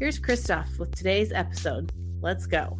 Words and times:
Here's 0.00 0.20
Christoph 0.20 0.78
with 0.78 0.94
today's 0.94 1.32
episode. 1.32 1.92
Let's 2.20 2.46
go. 2.46 2.78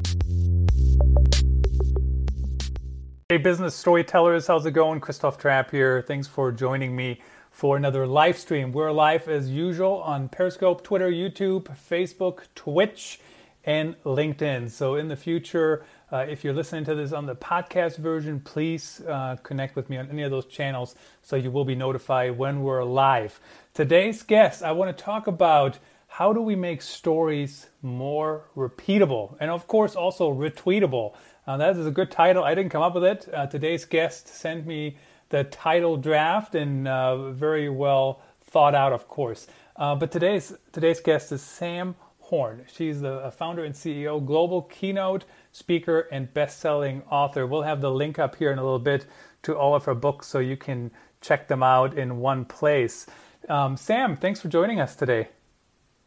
Hey, 3.28 3.38
business 3.38 3.74
storytellers, 3.74 4.46
how's 4.46 4.64
it 4.66 4.70
going? 4.70 5.00
Christoph 5.00 5.36
Trappe 5.36 5.72
here. 5.72 6.00
Thanks 6.00 6.28
for 6.28 6.52
joining 6.52 6.94
me 6.94 7.20
for 7.50 7.77
another 7.77 8.06
live 8.06 8.38
stream. 8.38 8.70
We're 8.70 8.92
live 8.92 9.27
as 9.27 9.50
usual 9.50 9.94
on 9.94 10.28
Periscope, 10.28 10.84
Twitter, 10.84 11.10
YouTube, 11.10 11.64
Facebook, 11.91 12.42
Twitch, 12.54 13.19
and 13.64 14.00
LinkedIn. 14.05 14.70
So, 14.70 14.94
in 14.94 15.08
the 15.08 15.16
future, 15.16 15.84
uh, 16.12 16.19
if 16.19 16.44
you're 16.44 16.55
listening 16.55 16.84
to 16.84 16.94
this 16.94 17.12
on 17.12 17.27
the 17.27 17.34
podcast 17.34 17.96
version, 17.96 18.38
please 18.38 19.02
uh, 19.08 19.34
connect 19.42 19.74
with 19.74 19.91
me 19.91 19.96
on 19.96 20.08
any 20.08 20.22
of 20.22 20.30
those 20.30 20.46
channels 20.46 20.94
so 21.22 21.34
you 21.34 21.50
will 21.50 21.64
be 21.64 21.74
notified 21.74 22.38
when 22.38 22.62
we're 22.62 22.84
live. 22.84 23.41
Today's 23.74 24.22
guest, 24.22 24.62
I 24.62 24.70
want 24.70 24.96
to 24.96 25.05
talk 25.05 25.27
about 25.27 25.80
how 26.18 26.32
do 26.32 26.42
we 26.42 26.56
make 26.56 26.82
stories 26.82 27.68
more 27.80 28.42
repeatable 28.56 29.36
and 29.38 29.52
of 29.52 29.69
course 29.69 29.94
also 29.94 30.34
retweetable? 30.34 31.14
Uh, 31.47 31.56
that 31.56 31.77
is 31.77 31.86
a 31.86 31.92
good 31.92 32.10
title. 32.10 32.42
I 32.42 32.56
didn't 32.56 32.72
come 32.72 32.83
up 32.83 32.97
with 32.97 33.05
it. 33.05 33.28
Uh, 33.33 33.47
today's 33.47 33.84
guest 33.84 34.27
sent 34.27 34.66
me 34.66 34.97
the 35.28 35.44
title 35.44 35.97
draft 35.97 36.56
and 36.56 36.88
uh, 36.88 37.30
very 37.30 37.69
well 37.69 38.20
thought 38.42 38.75
out 38.75 38.92
of 38.92 39.06
course. 39.06 39.47
Uh, 39.77 39.94
but 39.94 40.10
today's 40.10 40.52
today's 40.72 40.98
guest 40.98 41.30
is 41.30 41.41
sam 41.41 41.94
horn. 42.19 42.64
She's 42.66 43.00
the 43.00 43.32
founder 43.38 43.64
and 43.64 43.72
ceo 43.72 44.19
global 44.27 44.62
keynote 44.62 45.25
speaker 45.53 46.08
and 46.10 46.34
best-selling 46.34 47.05
author. 47.08 47.47
We'll 47.47 47.62
have 47.62 47.80
the 47.80 47.92
link 47.92 48.19
up 48.19 48.34
here 48.34 48.50
in 48.50 48.58
a 48.58 48.64
little 48.64 48.80
bit 48.80 49.06
to 49.44 49.56
all 49.56 49.77
of 49.77 49.84
her 49.84 49.94
books 49.94 50.27
so 50.27 50.41
you 50.41 50.56
can 50.56 50.91
check 51.20 51.47
them 51.47 51.62
out 51.62 51.97
in 51.97 52.19
one 52.19 52.44
place. 52.44 53.06
Um, 53.48 53.77
sam 53.77 54.16
thanks 54.16 54.41
for 54.41 54.48
joining 54.48 54.80
us 54.80 54.97
today 54.97 55.28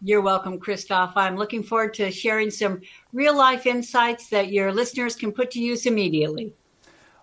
you're 0.03 0.21
welcome, 0.21 0.59
Christoph. 0.59 1.13
I'm 1.15 1.37
looking 1.37 1.63
forward 1.63 1.93
to 1.95 2.11
sharing 2.11 2.49
some 2.49 2.81
real 3.13 3.37
life 3.37 3.65
insights 3.65 4.29
that 4.29 4.51
your 4.51 4.71
listeners 4.71 5.15
can 5.15 5.31
put 5.31 5.51
to 5.51 5.59
use 5.59 5.85
immediately. 5.85 6.53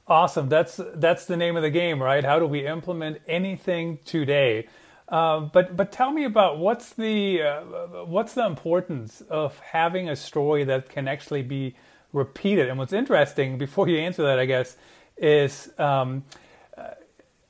Awesome. 0.06 0.48
That's 0.48 0.80
that's 0.94 1.26
the 1.26 1.36
name 1.36 1.56
of 1.56 1.62
the 1.62 1.70
game, 1.70 2.02
right? 2.02 2.24
How 2.24 2.38
do 2.38 2.46
we 2.46 2.66
implement 2.66 3.18
anything 3.26 3.98
today? 4.04 4.66
Uh, 5.08 5.40
but 5.40 5.76
but 5.76 5.92
tell 5.92 6.12
me 6.12 6.24
about 6.24 6.58
what's 6.58 6.94
the 6.94 7.42
uh, 7.42 8.04
what's 8.04 8.34
the 8.34 8.46
importance 8.46 9.22
of 9.28 9.58
having 9.58 10.08
a 10.08 10.16
story 10.16 10.64
that 10.64 10.88
can 10.88 11.08
actually 11.08 11.42
be 11.42 11.74
repeated. 12.12 12.68
And 12.68 12.78
what's 12.78 12.92
interesting, 12.92 13.58
before 13.58 13.88
you 13.88 13.98
answer 13.98 14.22
that, 14.22 14.38
I 14.38 14.46
guess, 14.46 14.76
is 15.16 15.70
um, 15.78 16.24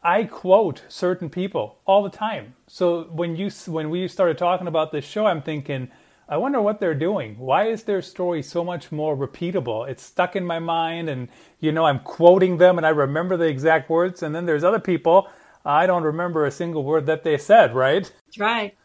I 0.02 0.24
quote 0.24 0.84
certain 0.88 1.28
people 1.28 1.78
all 1.84 2.02
the 2.02 2.10
time. 2.10 2.54
So 2.66 3.04
when 3.04 3.36
you 3.36 3.50
when 3.66 3.90
we 3.90 4.06
started 4.06 4.38
talking 4.38 4.68
about 4.68 4.92
this 4.92 5.04
show, 5.04 5.26
I'm 5.26 5.42
thinking, 5.42 5.90
I 6.28 6.36
wonder 6.36 6.60
what 6.60 6.78
they're 6.78 6.94
doing. 6.94 7.36
Why 7.38 7.68
is 7.68 7.82
their 7.82 8.02
story 8.02 8.42
so 8.42 8.62
much 8.62 8.92
more 8.92 9.16
repeatable? 9.16 9.88
It's 9.88 10.02
stuck 10.02 10.36
in 10.36 10.44
my 10.44 10.60
mind, 10.60 11.08
and 11.08 11.28
you 11.58 11.72
know 11.72 11.86
I'm 11.86 12.00
quoting 12.00 12.58
them, 12.58 12.78
and 12.78 12.86
I 12.86 12.90
remember 12.90 13.36
the 13.36 13.48
exact 13.48 13.90
words. 13.90 14.22
And 14.22 14.34
then 14.34 14.46
there's 14.46 14.62
other 14.62 14.78
people 14.78 15.28
I 15.68 15.86
don't 15.86 16.02
remember 16.02 16.46
a 16.46 16.50
single 16.50 16.82
word 16.82 17.06
that 17.06 17.22
they 17.22 17.38
said. 17.38 17.74
Right? 17.74 18.10
That's 18.26 18.38
right. 18.38 18.76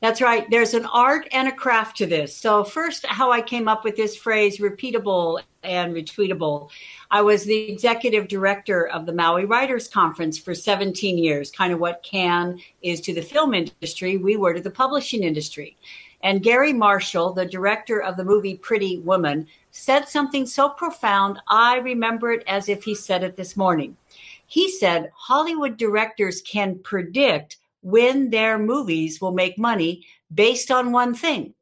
That's 0.00 0.20
right. 0.20 0.48
There's 0.48 0.74
an 0.74 0.86
art 0.86 1.26
and 1.32 1.48
a 1.48 1.52
craft 1.52 1.96
to 1.98 2.06
this. 2.06 2.34
So 2.34 2.62
first, 2.62 3.04
how 3.04 3.32
I 3.32 3.42
came 3.42 3.66
up 3.66 3.82
with 3.82 3.96
this 3.96 4.16
phrase, 4.16 4.58
repeatable 4.58 5.42
and 5.64 5.92
retweetable 5.92 6.70
I 7.10 7.22
was 7.22 7.44
the 7.44 7.72
executive 7.72 8.28
director 8.28 8.86
of 8.88 9.06
the 9.06 9.14
Maui 9.14 9.46
Writers 9.46 9.88
Conference 9.88 10.36
for 10.36 10.54
17 10.54 11.16
years, 11.16 11.50
kind 11.50 11.72
of 11.72 11.80
what 11.80 12.02
Cannes 12.02 12.60
is 12.82 13.00
to 13.02 13.14
the 13.14 13.22
film 13.22 13.54
industry, 13.54 14.18
we 14.18 14.36
were 14.36 14.52
to 14.52 14.60
the 14.60 14.70
publishing 14.70 15.22
industry. 15.22 15.78
And 16.22 16.42
Garry 16.42 16.74
Marshall, 16.74 17.32
the 17.32 17.46
director 17.46 18.02
of 18.02 18.18
the 18.18 18.24
movie 18.24 18.56
Pretty 18.56 18.98
Woman, 18.98 19.46
said 19.70 20.06
something 20.06 20.44
so 20.44 20.68
profound, 20.68 21.38
I 21.48 21.78
remember 21.78 22.32
it 22.32 22.44
as 22.46 22.68
if 22.68 22.84
he 22.84 22.94
said 22.94 23.22
it 23.22 23.36
this 23.36 23.56
morning. 23.56 23.96
He 24.48 24.70
said, 24.70 25.12
Hollywood 25.14 25.76
directors 25.76 26.40
can 26.40 26.80
predict 26.82 27.58
when 27.82 28.30
their 28.30 28.58
movies 28.58 29.20
will 29.20 29.32
make 29.32 29.58
money 29.58 30.06
based 30.34 30.70
on 30.70 30.90
one 30.90 31.14
thing. 31.14 31.54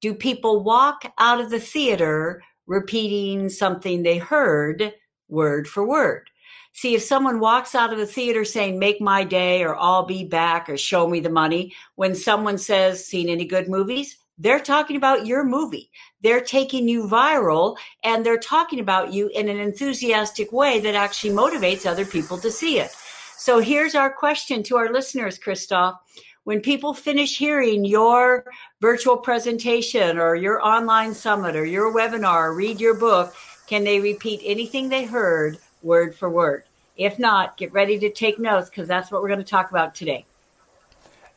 Do 0.00 0.14
people 0.14 0.64
walk 0.64 1.10
out 1.18 1.40
of 1.40 1.48
the 1.48 1.60
theater 1.60 2.42
repeating 2.66 3.48
something 3.48 4.02
they 4.02 4.18
heard 4.18 4.92
word 5.28 5.68
for 5.68 5.86
word. 5.86 6.28
See, 6.72 6.96
if 6.96 7.02
someone 7.02 7.38
walks 7.38 7.76
out 7.76 7.92
of 7.92 8.00
the 8.00 8.06
theater 8.06 8.44
saying, 8.44 8.80
make 8.80 9.00
my 9.00 9.22
day, 9.22 9.62
or 9.62 9.76
I'll 9.76 10.04
be 10.04 10.24
back, 10.24 10.68
or 10.68 10.76
show 10.76 11.06
me 11.06 11.20
the 11.20 11.30
money, 11.30 11.72
when 11.94 12.16
someone 12.16 12.58
says, 12.58 13.06
seen 13.06 13.28
any 13.28 13.44
good 13.44 13.68
movies? 13.68 14.18
They're 14.38 14.60
talking 14.60 14.96
about 14.96 15.26
your 15.26 15.44
movie. 15.44 15.90
They're 16.20 16.40
taking 16.40 16.88
you 16.88 17.04
viral 17.04 17.76
and 18.02 18.24
they're 18.24 18.38
talking 18.38 18.80
about 18.80 19.12
you 19.12 19.28
in 19.28 19.48
an 19.48 19.58
enthusiastic 19.58 20.52
way 20.52 20.80
that 20.80 20.94
actually 20.94 21.34
motivates 21.34 21.86
other 21.86 22.04
people 22.04 22.38
to 22.38 22.50
see 22.50 22.78
it. 22.78 22.90
So 23.36 23.60
here's 23.60 23.94
our 23.94 24.10
question 24.10 24.62
to 24.64 24.76
our 24.76 24.92
listeners, 24.92 25.38
Christoph 25.38 26.00
when 26.44 26.60
people 26.60 26.92
finish 26.92 27.38
hearing 27.38 27.84
your 27.84 28.44
virtual 28.80 29.16
presentation 29.16 30.18
or 30.18 30.34
your 30.34 30.64
online 30.64 31.14
summit 31.14 31.56
or 31.56 31.64
your 31.64 31.92
webinar, 31.92 32.48
or 32.48 32.54
read 32.54 32.80
your 32.80 32.94
book, 32.94 33.34
can 33.66 33.82
they 33.82 33.98
repeat 33.98 34.40
anything 34.44 34.88
they 34.88 35.04
heard 35.04 35.58
word 35.82 36.14
for 36.14 36.30
word? 36.30 36.64
If 36.96 37.18
not, 37.18 37.56
get 37.56 37.72
ready 37.72 37.98
to 37.98 38.10
take 38.10 38.38
notes 38.38 38.68
because 38.68 38.86
that's 38.86 39.10
what 39.10 39.22
we're 39.22 39.28
going 39.28 39.40
to 39.40 39.44
talk 39.44 39.70
about 39.70 39.94
today. 39.94 40.26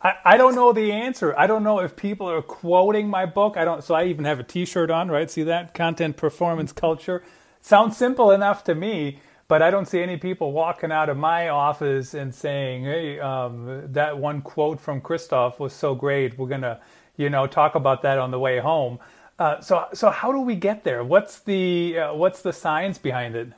I, 0.01 0.13
I 0.23 0.37
don't 0.37 0.55
know 0.55 0.73
the 0.73 0.91
answer. 0.91 1.37
I 1.37 1.47
don't 1.47 1.63
know 1.63 1.79
if 1.79 1.95
people 1.95 2.29
are 2.29 2.41
quoting 2.41 3.09
my 3.09 3.25
book. 3.25 3.57
I 3.57 3.65
don't. 3.65 3.83
So 3.83 3.95
I 3.95 4.05
even 4.05 4.25
have 4.25 4.39
a 4.39 4.43
T-shirt 4.43 4.91
on, 4.91 5.09
right? 5.09 5.29
See 5.29 5.43
that 5.43 5.73
content 5.73 6.17
performance 6.17 6.71
culture 6.71 7.23
sounds 7.59 7.97
simple 7.97 8.31
enough 8.31 8.63
to 8.63 8.75
me 8.75 9.19
but 9.47 9.61
I 9.61 9.71
don't 9.71 9.87
see 9.87 10.01
any 10.01 10.17
people 10.17 10.51
walking 10.51 10.91
out 10.91 11.09
of 11.09 11.17
my 11.17 11.49
office 11.49 12.13
and 12.13 12.33
saying, 12.35 12.83
"Hey, 12.83 13.19
um, 13.19 13.83
that 13.93 14.17
one 14.17 14.41
quote 14.41 14.79
from 14.79 15.01
Christoph 15.01 15.59
was 15.59 15.73
so 15.73 15.95
great. 15.95 16.37
We're 16.37 16.47
gonna, 16.47 16.81
you 17.15 17.29
know, 17.29 17.47
talk 17.47 17.75
about 17.75 18.01
that 18.01 18.17
on 18.19 18.31
the 18.31 18.39
way 18.39 18.59
home." 18.59 18.99
Uh, 19.39 19.61
so, 19.61 19.85
so 19.93 20.09
how 20.09 20.31
do 20.31 20.41
we 20.41 20.55
get 20.55 20.83
there? 20.83 21.03
What's 21.03 21.39
the 21.39 21.97
uh, 21.99 22.13
what's 22.13 22.41
the 22.41 22.51
science 22.51 22.97
behind 22.97 23.35
it? 23.35 23.49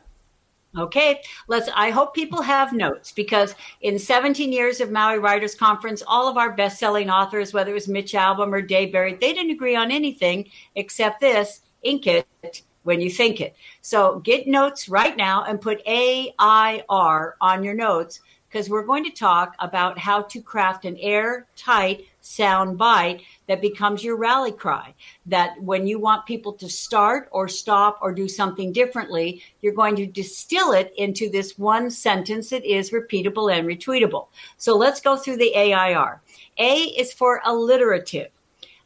Okay, 0.77 1.21
let's. 1.47 1.67
I 1.75 1.89
hope 1.89 2.13
people 2.13 2.43
have 2.43 2.73
notes 2.73 3.11
because 3.11 3.55
in 3.81 3.97
17 3.97 4.53
years 4.53 4.79
of 4.79 4.91
Maui 4.91 5.17
Writers 5.17 5.55
Conference, 5.55 6.03
all 6.05 6.27
of 6.27 6.37
our 6.37 6.51
best-selling 6.51 7.09
authors, 7.09 7.53
whether 7.53 7.71
it 7.71 7.73
was 7.73 7.87
Mitch 7.87 8.13
Albom 8.13 8.53
or 8.53 8.61
Dave 8.61 8.91
Barry, 8.91 9.15
they 9.15 9.33
didn't 9.33 9.49
agree 9.49 9.75
on 9.75 9.89
anything 9.89 10.47
except 10.75 11.21
this: 11.21 11.61
ink 11.81 12.05
it 12.05 12.63
when 12.83 13.01
you 13.01 13.09
think 13.09 13.41
it. 13.41 13.55
So 13.81 14.19
get 14.19 14.47
notes 14.47 14.87
right 14.87 15.17
now 15.17 15.43
and 15.43 15.59
put 15.59 15.81
AIR 15.87 17.35
on 17.41 17.63
your 17.63 17.73
notes 17.73 18.19
because 18.47 18.69
we're 18.69 18.85
going 18.85 19.03
to 19.05 19.11
talk 19.11 19.55
about 19.59 19.97
how 19.97 20.21
to 20.21 20.41
craft 20.41 20.85
an 20.85 20.97
airtight 20.97 22.05
sound 22.29 22.77
bite 22.77 23.21
that 23.47 23.61
becomes 23.61 24.03
your 24.03 24.15
rally 24.15 24.51
cry. 24.51 24.93
That 25.25 25.61
when 25.61 25.87
you 25.87 25.99
want 25.99 26.27
people 26.27 26.53
to 26.53 26.69
start 26.69 27.27
or 27.31 27.47
stop 27.47 27.97
or 28.01 28.13
do 28.13 28.27
something 28.27 28.71
differently, 28.71 29.41
you're 29.61 29.73
going 29.73 29.95
to 29.95 30.05
distill 30.05 30.71
it 30.73 30.93
into 30.97 31.29
this 31.29 31.57
one 31.57 31.89
sentence 31.89 32.51
that 32.51 32.63
is 32.63 32.91
repeatable 32.91 33.51
and 33.51 33.67
retweetable. 33.67 34.27
So 34.57 34.77
let's 34.77 35.01
go 35.01 35.17
through 35.17 35.37
the 35.37 35.55
AIR. 35.55 36.21
A 36.59 36.83
is 36.83 37.11
for 37.11 37.41
alliterative. 37.45 38.29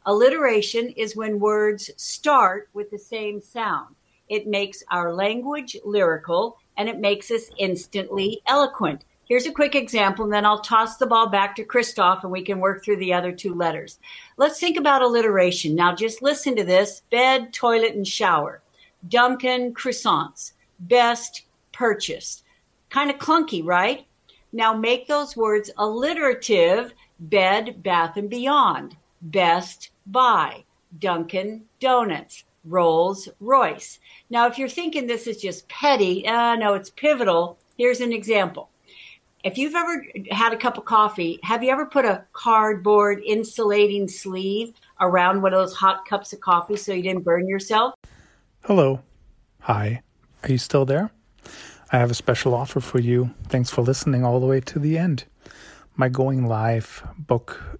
Alliteration 0.06 0.88
is 0.90 1.16
when 1.16 1.38
words 1.38 1.90
start 1.96 2.68
with 2.72 2.90
the 2.90 2.98
same 2.98 3.40
sound. 3.40 3.94
It 4.28 4.46
makes 4.46 4.82
our 4.90 5.12
language 5.12 5.76
lyrical 5.84 6.58
and 6.78 6.88
it 6.88 6.98
makes 6.98 7.30
us 7.30 7.50
instantly 7.58 8.40
eloquent. 8.46 9.04
Here's 9.26 9.46
a 9.46 9.52
quick 9.52 9.74
example, 9.74 10.24
and 10.24 10.32
then 10.32 10.44
I'll 10.44 10.60
toss 10.60 10.98
the 10.98 11.06
ball 11.06 11.28
back 11.28 11.56
to 11.56 11.64
Christoph 11.64 12.24
and 12.24 12.32
we 12.32 12.42
can 12.42 12.60
work 12.60 12.84
through 12.84 12.98
the 12.98 13.14
other 13.14 13.32
two 13.32 13.54
letters. 13.54 13.98
Let's 14.36 14.60
think 14.60 14.76
about 14.76 15.00
alliteration. 15.00 15.74
Now, 15.74 15.94
just 15.94 16.22
listen 16.22 16.54
to 16.56 16.64
this 16.64 17.02
bed, 17.10 17.52
toilet, 17.52 17.94
and 17.94 18.06
shower. 18.06 18.62
Dunkin', 19.08 19.72
croissants. 19.72 20.52
Best 20.78 21.42
purchased. 21.72 22.44
Kind 22.90 23.10
of 23.10 23.16
clunky, 23.16 23.64
right? 23.64 24.06
Now 24.52 24.74
make 24.74 25.08
those 25.08 25.36
words 25.36 25.70
alliterative 25.78 26.92
bed, 27.18 27.82
bath, 27.82 28.16
and 28.16 28.28
beyond. 28.28 28.96
Best 29.22 29.90
buy, 30.06 30.64
Dunkin' 30.98 31.64
Donuts, 31.80 32.44
Rolls 32.64 33.28
Royce. 33.40 34.00
Now, 34.28 34.46
if 34.46 34.58
you're 34.58 34.68
thinking 34.68 35.06
this 35.06 35.26
is 35.26 35.40
just 35.40 35.68
petty, 35.68 36.26
uh, 36.26 36.56
no, 36.56 36.74
it's 36.74 36.90
pivotal. 36.90 37.58
Here's 37.78 38.00
an 38.00 38.12
example. 38.12 38.68
If 39.44 39.58
you've 39.58 39.74
ever 39.74 40.06
had 40.30 40.54
a 40.54 40.56
cup 40.56 40.78
of 40.78 40.86
coffee, 40.86 41.38
have 41.42 41.62
you 41.62 41.70
ever 41.70 41.84
put 41.84 42.06
a 42.06 42.24
cardboard 42.32 43.20
insulating 43.26 44.08
sleeve 44.08 44.72
around 45.00 45.42
one 45.42 45.52
of 45.52 45.60
those 45.60 45.74
hot 45.74 46.06
cups 46.08 46.32
of 46.32 46.40
coffee 46.40 46.76
so 46.76 46.94
you 46.94 47.02
didn't 47.02 47.24
burn 47.24 47.46
yourself? 47.46 47.92
Hello. 48.62 49.00
Hi. 49.60 50.00
Are 50.42 50.50
you 50.50 50.56
still 50.56 50.86
there? 50.86 51.10
I 51.92 51.98
have 51.98 52.10
a 52.10 52.14
special 52.14 52.54
offer 52.54 52.80
for 52.80 52.98
you. 52.98 53.34
Thanks 53.48 53.68
for 53.68 53.82
listening 53.82 54.24
all 54.24 54.40
the 54.40 54.46
way 54.46 54.60
to 54.62 54.78
the 54.78 54.96
end. 54.96 55.24
My 55.94 56.08
Going 56.08 56.46
Live 56.46 57.06
book 57.18 57.78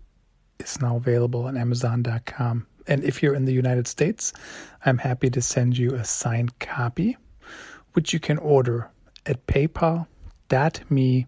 is 0.58 0.78
now 0.82 0.96
available 0.96 1.46
on 1.46 1.56
Amazon.com. 1.56 2.66
And 2.86 3.02
if 3.04 3.22
you're 3.22 3.34
in 3.34 3.46
the 3.46 3.54
United 3.54 3.88
States, 3.88 4.34
I'm 4.84 4.98
happy 4.98 5.30
to 5.30 5.40
send 5.40 5.78
you 5.78 5.94
a 5.94 6.04
signed 6.04 6.58
copy, 6.58 7.16
which 7.94 8.12
you 8.12 8.20
can 8.20 8.36
order 8.36 8.90
at 9.24 9.46
paypal.me 9.46 11.26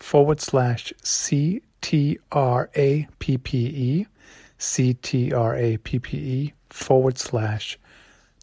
forward 0.00 0.40
slash 0.40 0.92
C 1.02 1.62
T 1.80 2.18
R 2.32 2.70
A 2.74 3.06
P 3.18 3.38
P 3.38 3.58
E 3.58 4.06
C 4.58 4.94
T 4.94 5.32
R 5.32 5.56
A 5.56 5.76
P 5.78 5.98
P 5.98 6.16
E 6.16 6.52
forward 6.70 7.18
slash 7.18 7.78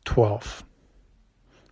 12. 0.05 0.63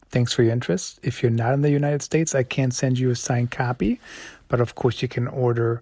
Thanks 0.10 0.34
for 0.34 0.44
your 0.44 0.54
interest. 0.54 1.00
If 1.04 1.22
you're 1.24 1.32
not 1.32 1.54
in 1.54 1.62
the 1.62 1.72
United 1.72 2.02
States, 2.02 2.36
I 2.36 2.44
can't 2.44 2.74
send 2.74 3.00
you 3.00 3.10
a 3.10 3.16
signed 3.16 3.52
copy, 3.52 4.00
but 4.48 4.62
of 4.62 4.76
course 4.76 5.02
you 5.02 5.08
can 5.08 5.28
order 5.28 5.82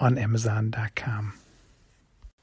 on 0.00 0.18
Amazon.com. 0.18 1.34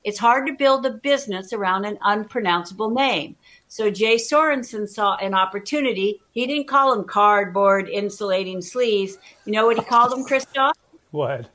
It's 0.03 0.17
hard 0.17 0.47
to 0.47 0.53
build 0.53 0.85
a 0.85 0.91
business 0.91 1.51
around 1.51 1.85
an 1.85 1.97
unpronounceable 2.01 2.89
name. 2.89 3.35
So 3.67 3.91
Jay 3.91 4.15
Sorensen 4.15 4.87
saw 4.87 5.17
an 5.17 5.33
opportunity. 5.33 6.21
He 6.31 6.47
didn't 6.47 6.67
call 6.67 6.95
them 6.95 7.05
cardboard 7.05 7.89
insulating 7.89 8.61
sleeves. 8.61 9.17
You 9.45 9.51
know 9.51 9.65
what 9.65 9.77
he 9.77 9.83
called 9.83 10.11
them, 10.11 10.23
Christoph? 10.23 10.77
What? 11.11 11.49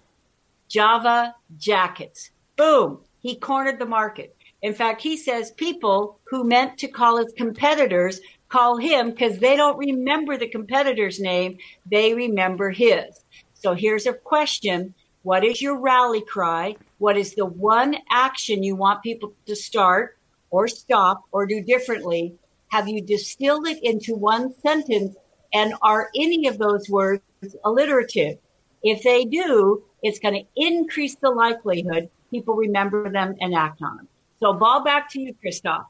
Java 0.69 1.35
jackets. 1.57 2.31
Boom. 2.57 3.01
He 3.21 3.37
cornered 3.37 3.79
the 3.79 3.87
market. 3.87 4.37
In 4.63 4.75
fact, 4.75 5.03
he 5.03 5.17
says 5.17 5.51
people 5.53 6.19
who 6.25 6.45
meant 6.45 6.79
to 6.79 6.89
call 6.89 7.19
his 7.19 7.33
competitors 7.37 8.21
call 8.49 8.77
him 8.77 9.11
because 9.11 9.39
they 9.39 9.57
don't 9.57 9.79
remember 9.79 10.37
the 10.37 10.49
competitor's 10.49 11.21
name. 11.21 11.59
They 11.87 12.15
remember 12.15 12.71
his. 12.71 13.25
So 13.55 13.75
here's 13.75 14.07
a 14.07 14.13
question. 14.13 14.95
What 15.23 15.45
is 15.45 15.61
your 15.61 15.79
rally 15.79 16.23
cry? 16.23 16.77
What 16.99 17.17
is 17.17 17.35
the 17.35 17.47
one 17.47 17.97
action 18.11 18.63
you 18.63 18.77
want 18.77 19.03
people 19.03 19.33
to 19.47 19.57
start 19.57 20.17
or 20.51 20.69
stop 20.69 21.25
or 21.33 21.47
do 21.47 21.63
differently? 21.63 22.35
Have 22.69 22.89
you 22.89 23.01
distilled 23.01 23.67
it 23.67 23.83
into 23.83 24.15
one 24.15 24.55
sentence? 24.61 25.17
And 25.53 25.75
are 25.83 26.11
any 26.15 26.47
of 26.47 26.59
those 26.59 26.89
words 26.89 27.23
alliterative? 27.65 28.39
If 28.85 29.03
they 29.03 29.25
do, 29.25 29.83
it's 30.03 30.21
going 30.21 30.35
to 30.35 30.45
increase 30.55 31.17
the 31.17 31.31
likelihood 31.31 32.11
people 32.31 32.55
remember 32.55 33.11
them 33.11 33.35
and 33.41 33.55
act 33.55 33.81
on 33.83 33.97
them. 33.97 34.09
So, 34.41 34.53
ball 34.53 34.85
back 34.85 35.09
to 35.11 35.21
you, 35.21 35.35
Christoph. 35.41 35.87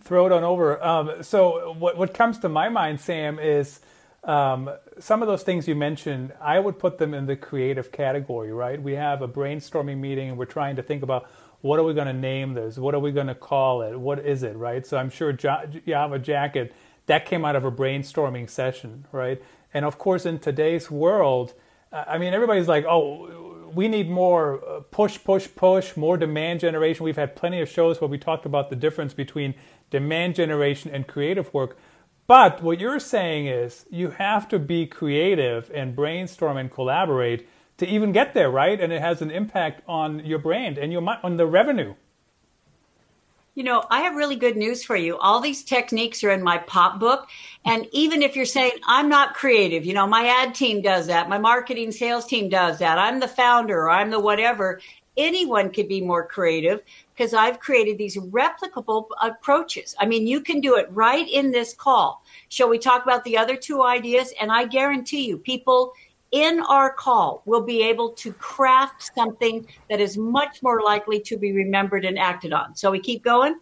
Throw 0.00 0.26
it 0.26 0.32
on 0.32 0.44
over. 0.44 0.82
Um, 0.82 1.22
so, 1.22 1.74
what, 1.78 1.96
what 1.96 2.14
comes 2.14 2.38
to 2.40 2.48
my 2.48 2.68
mind, 2.68 3.00
Sam, 3.00 3.38
is 3.38 3.80
um, 4.24 4.70
some 4.98 5.22
of 5.22 5.28
those 5.28 5.42
things 5.42 5.66
you 5.66 5.74
mentioned, 5.74 6.32
I 6.40 6.60
would 6.60 6.78
put 6.78 6.98
them 6.98 7.14
in 7.14 7.26
the 7.26 7.36
creative 7.36 7.90
category, 7.90 8.52
right? 8.52 8.80
We 8.80 8.92
have 8.92 9.22
a 9.22 9.28
brainstorming 9.28 9.98
meeting 9.98 10.28
and 10.28 10.38
we're 10.38 10.44
trying 10.44 10.76
to 10.76 10.82
think 10.82 11.02
about 11.02 11.28
what 11.60 11.78
are 11.78 11.84
we 11.84 11.94
going 11.94 12.06
to 12.06 12.12
name 12.12 12.54
this? 12.54 12.76
What 12.76 12.94
are 12.94 13.00
we 13.00 13.12
going 13.12 13.28
to 13.28 13.34
call 13.34 13.82
it? 13.82 13.98
What 13.98 14.20
is 14.20 14.42
it, 14.42 14.56
right? 14.56 14.86
So 14.86 14.96
I'm 14.96 15.10
sure 15.10 15.32
Java 15.32 16.18
Jacket, 16.18 16.74
that 17.06 17.24
came 17.26 17.44
out 17.44 17.56
of 17.56 17.64
a 17.64 17.72
brainstorming 17.72 18.48
session, 18.48 19.06
right? 19.10 19.42
And 19.74 19.84
of 19.84 19.98
course, 19.98 20.26
in 20.26 20.38
today's 20.38 20.90
world, 20.90 21.54
I 21.92 22.18
mean, 22.18 22.32
everybody's 22.32 22.68
like, 22.68 22.84
oh, 22.88 23.70
we 23.74 23.88
need 23.88 24.08
more 24.08 24.62
uh, 24.64 24.80
push, 24.90 25.22
push, 25.22 25.48
push, 25.54 25.96
more 25.96 26.16
demand 26.16 26.60
generation. 26.60 27.04
We've 27.04 27.16
had 27.16 27.36
plenty 27.36 27.60
of 27.60 27.68
shows 27.68 28.00
where 28.00 28.08
we 28.08 28.18
talked 28.18 28.46
about 28.46 28.70
the 28.70 28.76
difference 28.76 29.14
between 29.14 29.54
demand 29.90 30.34
generation 30.34 30.90
and 30.90 31.06
creative 31.06 31.52
work. 31.52 31.76
But 32.26 32.62
what 32.62 32.80
you're 32.80 33.00
saying 33.00 33.46
is 33.46 33.86
you 33.90 34.10
have 34.10 34.48
to 34.48 34.58
be 34.58 34.86
creative 34.86 35.70
and 35.74 35.94
brainstorm 35.94 36.56
and 36.56 36.70
collaborate 36.70 37.48
to 37.78 37.86
even 37.86 38.12
get 38.12 38.32
there, 38.32 38.50
right? 38.50 38.80
And 38.80 38.92
it 38.92 39.02
has 39.02 39.22
an 39.22 39.30
impact 39.30 39.82
on 39.88 40.24
your 40.24 40.38
brand 40.38 40.78
and 40.78 40.92
your 40.92 41.02
on 41.22 41.36
the 41.36 41.46
revenue. 41.46 41.94
You 43.54 43.64
know, 43.64 43.84
I 43.90 44.02
have 44.02 44.14
really 44.14 44.36
good 44.36 44.56
news 44.56 44.82
for 44.82 44.96
you. 44.96 45.18
All 45.18 45.40
these 45.40 45.62
techniques 45.62 46.24
are 46.24 46.30
in 46.30 46.42
my 46.42 46.58
pop 46.58 46.98
book. 46.98 47.28
And 47.64 47.86
even 47.92 48.22
if 48.22 48.34
you're 48.34 48.44
saying, 48.44 48.72
I'm 48.86 49.08
not 49.08 49.34
creative, 49.34 49.84
you 49.84 49.94
know, 49.94 50.06
my 50.06 50.26
ad 50.26 50.54
team 50.54 50.82
does 50.82 51.06
that, 51.06 51.28
my 51.28 51.38
marketing 51.38 51.92
sales 51.92 52.26
team 52.26 52.48
does 52.48 52.80
that, 52.80 52.98
I'm 52.98 53.20
the 53.20 53.28
founder, 53.28 53.88
I'm 53.88 54.10
the 54.10 54.18
whatever, 54.18 54.80
anyone 55.16 55.70
could 55.70 55.88
be 55.88 56.00
more 56.00 56.26
creative 56.26 56.82
because 57.14 57.34
I've 57.34 57.60
created 57.60 57.98
these 57.98 58.16
replicable 58.16 59.06
approaches. 59.20 59.94
I 59.98 60.06
mean, 60.06 60.26
you 60.26 60.40
can 60.40 60.60
do 60.60 60.76
it 60.76 60.88
right 60.90 61.28
in 61.28 61.52
this 61.52 61.74
call. 61.74 62.24
Shall 62.48 62.68
we 62.68 62.78
talk 62.78 63.04
about 63.04 63.24
the 63.24 63.38
other 63.38 63.56
two 63.56 63.82
ideas? 63.82 64.32
And 64.40 64.50
I 64.50 64.64
guarantee 64.64 65.26
you, 65.26 65.38
people 65.38 65.92
in 66.32 66.60
our 66.60 66.90
call 66.90 67.42
will 67.44 67.60
be 67.60 67.82
able 67.82 68.10
to 68.10 68.32
craft 68.32 69.10
something 69.14 69.66
that 69.90 70.00
is 70.00 70.16
much 70.16 70.62
more 70.62 70.82
likely 70.82 71.20
to 71.20 71.36
be 71.36 71.52
remembered 71.52 72.04
and 72.04 72.18
acted 72.18 72.52
on. 72.52 72.74
So 72.74 72.90
we 72.90 73.00
keep 73.00 73.22
going. 73.22 73.60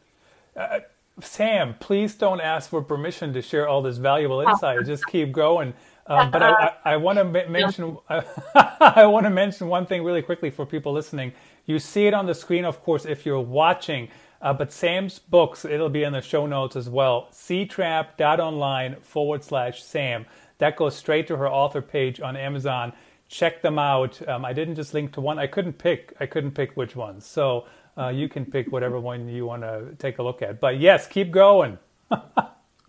Uh, 0.56 0.80
Sam, 1.22 1.74
please 1.78 2.14
don't 2.14 2.40
ask 2.40 2.70
for 2.70 2.82
permission 2.82 3.32
to 3.32 3.42
share 3.42 3.68
all 3.68 3.82
this 3.82 3.96
valuable 3.96 4.40
insight. 4.40 4.84
Just 4.86 5.06
keep 5.06 5.32
going. 5.32 5.74
Um, 6.06 6.30
but 6.30 6.42
I, 6.42 6.50
I, 6.50 6.72
I 6.84 6.96
want 6.96 7.18
to 7.18 7.24
mention 7.24 7.96
I 8.08 9.06
want 9.06 9.24
to 9.24 9.30
mention 9.30 9.68
one 9.68 9.86
thing 9.86 10.02
really 10.02 10.22
quickly 10.22 10.50
for 10.50 10.66
people 10.66 10.92
listening. 10.92 11.32
You 11.66 11.78
see 11.78 12.06
it 12.06 12.14
on 12.14 12.26
the 12.26 12.34
screen, 12.34 12.64
of 12.64 12.82
course, 12.82 13.04
if 13.06 13.24
you're 13.24 13.40
watching. 13.40 14.08
Uh, 14.42 14.54
but 14.54 14.72
Sam's 14.72 15.18
books, 15.18 15.64
it'll 15.64 15.90
be 15.90 16.02
in 16.02 16.12
the 16.12 16.22
show 16.22 16.46
notes 16.46 16.74
as 16.74 16.88
well. 16.88 17.28
ctrap.online 17.32 18.96
forward 19.02 19.44
slash 19.44 19.82
Sam. 19.82 20.26
That 20.58 20.76
goes 20.76 20.96
straight 20.96 21.26
to 21.28 21.36
her 21.36 21.48
author 21.48 21.82
page 21.82 22.20
on 22.20 22.36
Amazon. 22.36 22.92
Check 23.28 23.62
them 23.62 23.78
out. 23.78 24.26
Um, 24.26 24.44
I 24.44 24.52
didn't 24.52 24.74
just 24.74 24.94
link 24.94 25.12
to 25.12 25.20
one. 25.20 25.38
I 25.38 25.46
couldn't 25.46 25.74
pick. 25.74 26.14
I 26.18 26.26
couldn't 26.26 26.52
pick 26.52 26.76
which 26.76 26.96
ones. 26.96 27.24
So 27.26 27.66
uh, 27.98 28.08
you 28.08 28.28
can 28.28 28.44
pick 28.44 28.70
whatever 28.72 29.00
one 29.00 29.28
you 29.28 29.46
want 29.46 29.62
to 29.62 29.94
take 29.98 30.18
a 30.18 30.22
look 30.22 30.42
at. 30.42 30.60
But 30.60 30.78
yes, 30.78 31.06
keep 31.06 31.30
going. 31.30 31.78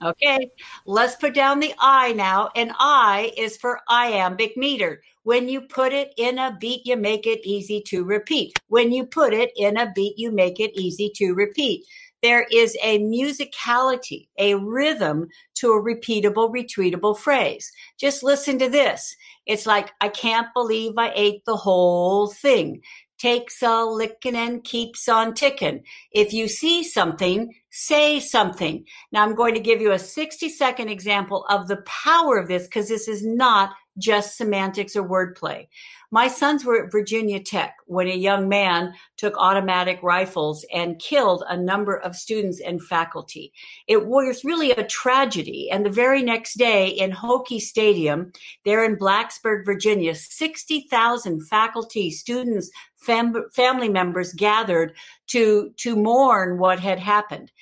Okay, 0.03 0.50
let's 0.88 1.15
put 1.15 1.36
down 1.36 1.60
the 1.60 1.75
I 1.79 2.13
now. 2.13 2.50
And 2.55 2.72
I 2.79 3.34
is 3.38 3.55
for 3.58 3.81
iambic 3.88 4.58
meter. 4.58 5.03
When 5.24 5.48
you 5.48 5.62
put 5.62 5.93
it 5.93 6.12
in 6.17 6.39
a 6.39 6.58
beat, 6.60 6.88
you 6.88 6.98
make 6.98 7.27
it 7.27 7.46
easy 7.46 7.81
to 7.81 8.03
repeat. 8.03 8.58
When 8.67 8.91
you 8.91 9.05
put 9.05 9.31
it 9.31 9.51
in 9.55 9.77
a 9.77 9.91
beat, 9.93 10.17
you 10.17 10.31
make 10.31 10.60
it 10.60 10.72
easy 10.74 11.12
to 11.17 11.34
repeat. 11.34 11.86
There 12.24 12.48
is 12.51 12.75
a 12.84 13.00
musicality, 13.00 14.27
a 14.39 14.55
rhythm 14.55 15.27
to 15.55 15.74
a 15.74 15.81
repeatable, 15.81 16.51
retweetable 16.51 17.17
phrase. 17.17 17.72
Just 18.00 18.24
listen 18.24 18.58
to 18.60 18.70
this. 18.70 19.15
It's 19.46 19.67
like, 19.67 19.91
I 20.01 20.10
can't 20.10 20.48
believe 20.53 20.93
I 20.98 21.12
ate 21.15 21.46
the 21.46 21.55
whole 21.55 22.27
thing 22.27 22.81
takes 23.22 23.62
a 23.62 23.86
licking 23.86 24.36
and 24.36 24.63
keeps 24.63 25.08
on 25.08 25.34
ticking. 25.34 25.84
If 26.12 26.34
you 26.34 26.48
see 26.48 26.84
something, 26.84 27.54
say 27.70 28.20
something. 28.20 28.84
Now 29.12 29.24
I'm 29.24 29.36
going 29.36 29.54
to 29.54 29.60
give 29.60 29.80
you 29.80 29.92
a 29.92 30.00
60 30.00 30.50
second 30.50 30.90
example 30.90 31.46
of 31.50 31.68
the 31.68 31.84
power 31.84 32.38
of 32.38 32.48
this 32.48 32.63
because 32.63 32.90
this 32.90 33.08
is 33.08 33.24
not 33.24 33.74
just 33.98 34.38
semantics 34.38 34.96
or 34.96 35.08
wordplay. 35.08 35.68
My 36.13 36.27
sons 36.27 36.65
were 36.65 36.84
at 36.84 36.91
Virginia 36.91 37.39
Tech 37.39 37.77
when 37.86 38.08
a 38.08 38.15
young 38.15 38.50
man 38.50 38.94
took 39.15 39.34
automatic 39.38 39.98
rifles 40.03 40.65
and 40.74 41.00
killed 41.00 41.46
a 41.48 41.56
number 41.56 41.96
of 41.96 42.18
students 42.18 42.60
and 42.60 42.84
faculty. 42.84 43.53
It 43.88 44.06
was 44.06 44.44
really 44.44 44.72
a 44.72 44.84
tragedy. 44.84 45.70
And 45.72 45.86
the 45.86 45.89
very 45.89 46.22
next 46.22 46.56
day 46.56 46.89
in 46.89 47.12
Hokie 47.12 47.62
Stadium, 47.62 48.34
there 48.65 48.84
in 48.84 48.98
Blacksburg, 48.98 49.63
Virginia, 49.65 50.13
60,000 50.13 51.48
faculty, 51.48 52.12
students, 52.12 52.70
fam- 52.98 53.50
family 53.53 53.88
members 53.88 54.34
gathered 54.34 54.94
to, 55.27 55.72
to 55.77 55.96
mourn 55.96 56.60
what 56.60 56.82
had 56.82 57.00
happened. 57.00 57.53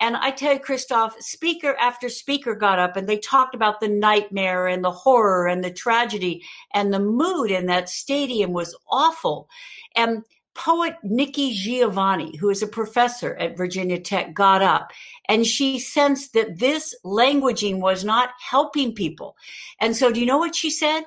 And 0.00 0.16
I 0.16 0.30
tell 0.30 0.54
you, 0.54 0.60
Christoph, 0.60 1.20
speaker 1.20 1.74
after 1.80 2.08
speaker 2.08 2.54
got 2.54 2.78
up 2.78 2.96
and 2.96 3.08
they 3.08 3.18
talked 3.18 3.54
about 3.54 3.80
the 3.80 3.88
nightmare 3.88 4.68
and 4.68 4.84
the 4.84 4.92
horror 4.92 5.48
and 5.48 5.64
the 5.64 5.72
tragedy 5.72 6.44
and 6.72 6.92
the 6.92 7.00
mood 7.00 7.50
in 7.50 7.66
that 7.66 7.88
stadium 7.88 8.52
was 8.52 8.76
awful. 8.88 9.48
And 9.96 10.22
poet 10.54 10.96
Nikki 11.02 11.52
Giovanni, 11.52 12.36
who 12.36 12.50
is 12.50 12.62
a 12.62 12.68
professor 12.68 13.34
at 13.36 13.56
Virginia 13.56 13.98
Tech, 13.98 14.34
got 14.34 14.62
up 14.62 14.92
and 15.28 15.46
she 15.46 15.78
sensed 15.78 16.32
that 16.34 16.58
this 16.58 16.94
languaging 17.04 17.80
was 17.80 18.04
not 18.04 18.30
helping 18.40 18.94
people. 18.94 19.36
And 19.80 19.96
so 19.96 20.12
do 20.12 20.20
you 20.20 20.26
know 20.26 20.38
what 20.38 20.54
she 20.54 20.70
said? 20.70 21.02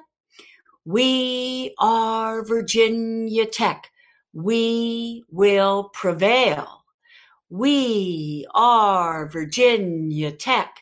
We 0.84 1.74
are 1.80 2.44
Virginia 2.44 3.46
Tech. 3.46 3.90
We 4.34 5.24
will 5.30 5.90
prevail 5.94 6.81
We 7.52 8.48
are 8.56 9.28
Virginia 9.28 10.32
Tech. 10.32 10.74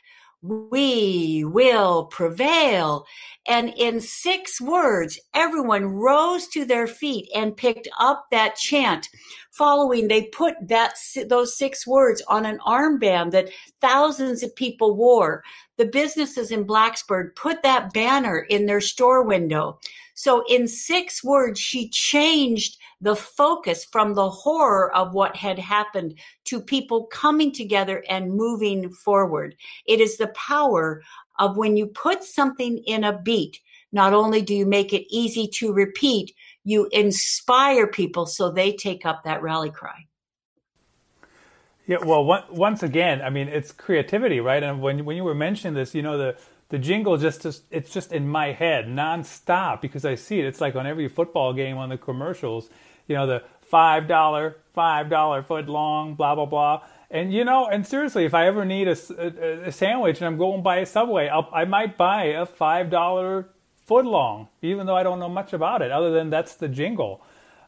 We 0.43 1.43
will 1.43 2.05
prevail. 2.05 3.07
And 3.47 3.73
in 3.75 3.99
six 3.99 4.61
words, 4.61 5.19
everyone 5.33 5.85
rose 5.85 6.47
to 6.49 6.65
their 6.65 6.85
feet 6.85 7.27
and 7.33 7.57
picked 7.57 7.87
up 7.99 8.27
that 8.29 8.55
chant. 8.55 9.09
Following, 9.49 10.09
they 10.09 10.25
put 10.25 10.53
that, 10.67 10.93
those 11.27 11.57
six 11.57 11.87
words 11.87 12.21
on 12.27 12.45
an 12.45 12.59
armband 12.59 13.31
that 13.31 13.49
thousands 13.81 14.43
of 14.43 14.55
people 14.55 14.95
wore. 14.95 15.43
The 15.77 15.85
businesses 15.85 16.51
in 16.51 16.65
Blacksburg 16.65 17.35
put 17.35 17.63
that 17.63 17.93
banner 17.93 18.45
in 18.47 18.67
their 18.67 18.81
store 18.81 19.23
window. 19.23 19.79
So 20.13 20.43
in 20.47 20.67
six 20.67 21.23
words, 21.23 21.59
she 21.59 21.89
changed 21.89 22.77
the 23.01 23.15
focus 23.15 23.85
from 23.85 24.13
the 24.13 24.29
horror 24.29 24.93
of 24.95 25.13
what 25.13 25.35
had 25.35 25.57
happened 25.57 26.19
to 26.45 26.59
people 26.59 27.05
coming 27.05 27.51
together 27.51 28.03
and 28.09 28.33
moving 28.33 28.89
forward. 28.91 29.55
It 29.85 29.99
is 29.99 30.17
the 30.17 30.27
power 30.29 31.01
of 31.37 31.57
when 31.57 31.77
you 31.77 31.87
put 31.87 32.23
something 32.23 32.77
in 32.79 33.03
a 33.03 33.17
beat, 33.17 33.59
not 33.91 34.13
only 34.13 34.41
do 34.41 34.53
you 34.53 34.65
make 34.65 34.93
it 34.93 35.07
easy 35.09 35.47
to 35.55 35.73
repeat, 35.73 36.35
you 36.63 36.87
inspire 36.91 37.87
people 37.87 38.25
so 38.25 38.51
they 38.51 38.73
take 38.73 39.05
up 39.05 39.23
that 39.23 39.41
rally 39.41 39.71
cry. 39.71 40.05
Yeah, 41.87 41.97
well, 42.05 42.23
once 42.51 42.83
again, 42.83 43.19
I 43.23 43.31
mean, 43.31 43.47
it's 43.47 43.71
creativity, 43.71 44.39
right? 44.41 44.61
And 44.61 44.79
when 44.79 45.05
when 45.05 45.17
you 45.17 45.23
were 45.23 45.33
mentioning 45.33 45.73
this, 45.73 45.95
you 45.95 46.03
know, 46.03 46.19
the 46.19 46.37
the 46.69 46.79
jingle 46.79 47.17
just, 47.17 47.43
just 47.43 47.63
it's 47.71 47.91
just 47.91 48.11
in 48.11 48.27
my 48.27 48.51
head 48.51 48.85
nonstop 48.85 49.81
because 49.81 50.05
I 50.05 50.15
see 50.15 50.39
it. 50.39 50.45
It's 50.45 50.61
like 50.61 50.75
on 50.75 50.87
every 50.87 51.07
football 51.07 51.53
game 51.53 51.77
on 51.77 51.89
the 51.89 51.97
commercials 51.97 52.69
you 53.09 53.15
know, 53.15 53.27
the 53.27 53.43
five 53.63 54.07
dollar, 54.07 54.57
five 54.73 55.09
dollar 55.09 55.43
foot 55.43 55.67
long, 55.67 56.15
blah 56.15 56.35
blah 56.35 56.45
blah. 56.45 56.83
And 57.11 57.33
you 57.33 57.43
know, 57.43 57.67
and 57.67 57.85
seriously, 57.85 58.23
if 58.23 58.33
I 58.33 58.47
ever 58.47 58.63
need 58.63 58.87
a, 58.87 58.95
a, 59.17 59.67
a 59.67 59.71
sandwich 59.71 60.19
and 60.19 60.27
I'm 60.27 60.37
going 60.37 60.63
by 60.63 60.77
a 60.77 60.85
Subway, 60.85 61.27
I'll, 61.27 61.49
I 61.51 61.65
might 61.65 61.97
buy 61.97 62.25
a 62.25 62.45
five 62.45 62.89
dollar 62.89 63.49
foot 63.85 64.05
long, 64.05 64.47
even 64.61 64.85
though 64.85 64.95
I 64.95 65.03
don't 65.03 65.19
know 65.19 65.27
much 65.27 65.51
about 65.51 65.81
it, 65.81 65.91
other 65.91 66.11
than 66.11 66.29
that's 66.29 66.55
the 66.55 66.69
jingle. 66.69 67.21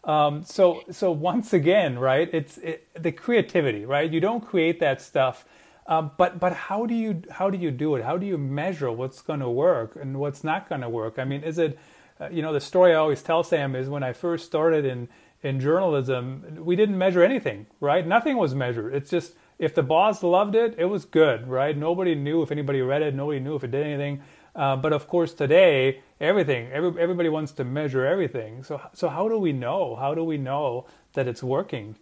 Um, 0.04 0.44
so, 0.44 0.82
so 0.92 1.12
once 1.12 1.54
again, 1.54 2.00
right? 2.00 2.30
It's 2.32 2.58
it, 2.60 2.88
the 3.02 3.12
creativity, 3.12 3.86
right? 3.86 4.10
You 4.10 4.20
don't 4.20 4.42
create 4.42 4.80
that 4.80 5.02
stuff, 5.02 5.46
um, 5.92 6.12
but 6.16 6.40
but 6.40 6.54
how 6.54 6.86
do 6.86 6.94
you 6.94 7.22
how 7.30 7.50
do 7.50 7.58
you 7.58 7.70
do 7.70 7.96
it? 7.96 8.04
How 8.06 8.18
do 8.18 8.26
you 8.26 8.38
measure 8.38 8.90
what's 8.90 9.22
going 9.22 9.42
to 9.42 9.50
work 9.50 9.98
and 9.98 10.18
what's 10.22 10.42
not 10.42 10.70
going 10.70 10.80
to 10.80 10.88
work? 10.88 11.20
I 11.20 11.26
mean, 11.26 11.44
is 11.44 11.58
it, 11.58 11.78
uh, 12.18 12.30
you 12.32 12.42
know, 12.42 12.54
the 12.54 12.62
story 12.62 12.94
I 12.94 12.96
always 12.96 13.22
tell 13.22 13.44
Sam 13.44 13.76
is 13.76 13.90
when 13.90 14.02
I 14.02 14.14
first 14.14 14.46
started 14.46 14.86
in 14.86 15.10
in 15.44 15.60
journalism, 15.60 16.60
we 16.62 16.78
didn't 16.78 16.98
measure 16.98 17.24
anything, 17.24 17.66
right? 17.82 18.08
Nothing 18.08 18.38
was 18.38 18.56
measured. 18.56 18.96
It's 18.96 19.10
just 19.10 19.34
if 19.60 19.76
the 19.76 19.84
boss 19.84 20.24
loved 20.24 20.56
it, 20.56 20.76
it 20.78 20.86
was 20.86 21.04
good, 21.04 21.50
right? 21.50 21.76
Nobody 21.78 22.16
knew 22.16 22.42
if 22.42 22.52
anybody 22.52 22.82
read 22.82 23.02
it. 23.02 23.14
Nobody 23.14 23.42
knew 23.42 23.56
if 23.56 23.64
it 23.66 23.72
did 23.72 23.86
anything. 23.86 24.22
Uh, 24.56 24.78
but 24.78 24.94
of 24.94 25.10
course, 25.10 25.34
today, 25.34 26.00
everything, 26.22 26.72
every, 26.72 27.02
everybody 27.02 27.28
wants 27.28 27.52
to 27.54 27.66
measure 27.66 28.06
everything. 28.06 28.64
So, 28.64 28.80
so 28.94 29.10
how 29.10 29.28
do 29.28 29.38
we 29.38 29.52
know? 29.52 29.98
How 29.98 30.16
do 30.16 30.24
we 30.24 30.38
know 30.38 30.86
that 31.14 31.28
it's 31.28 31.44
working? 31.44 31.98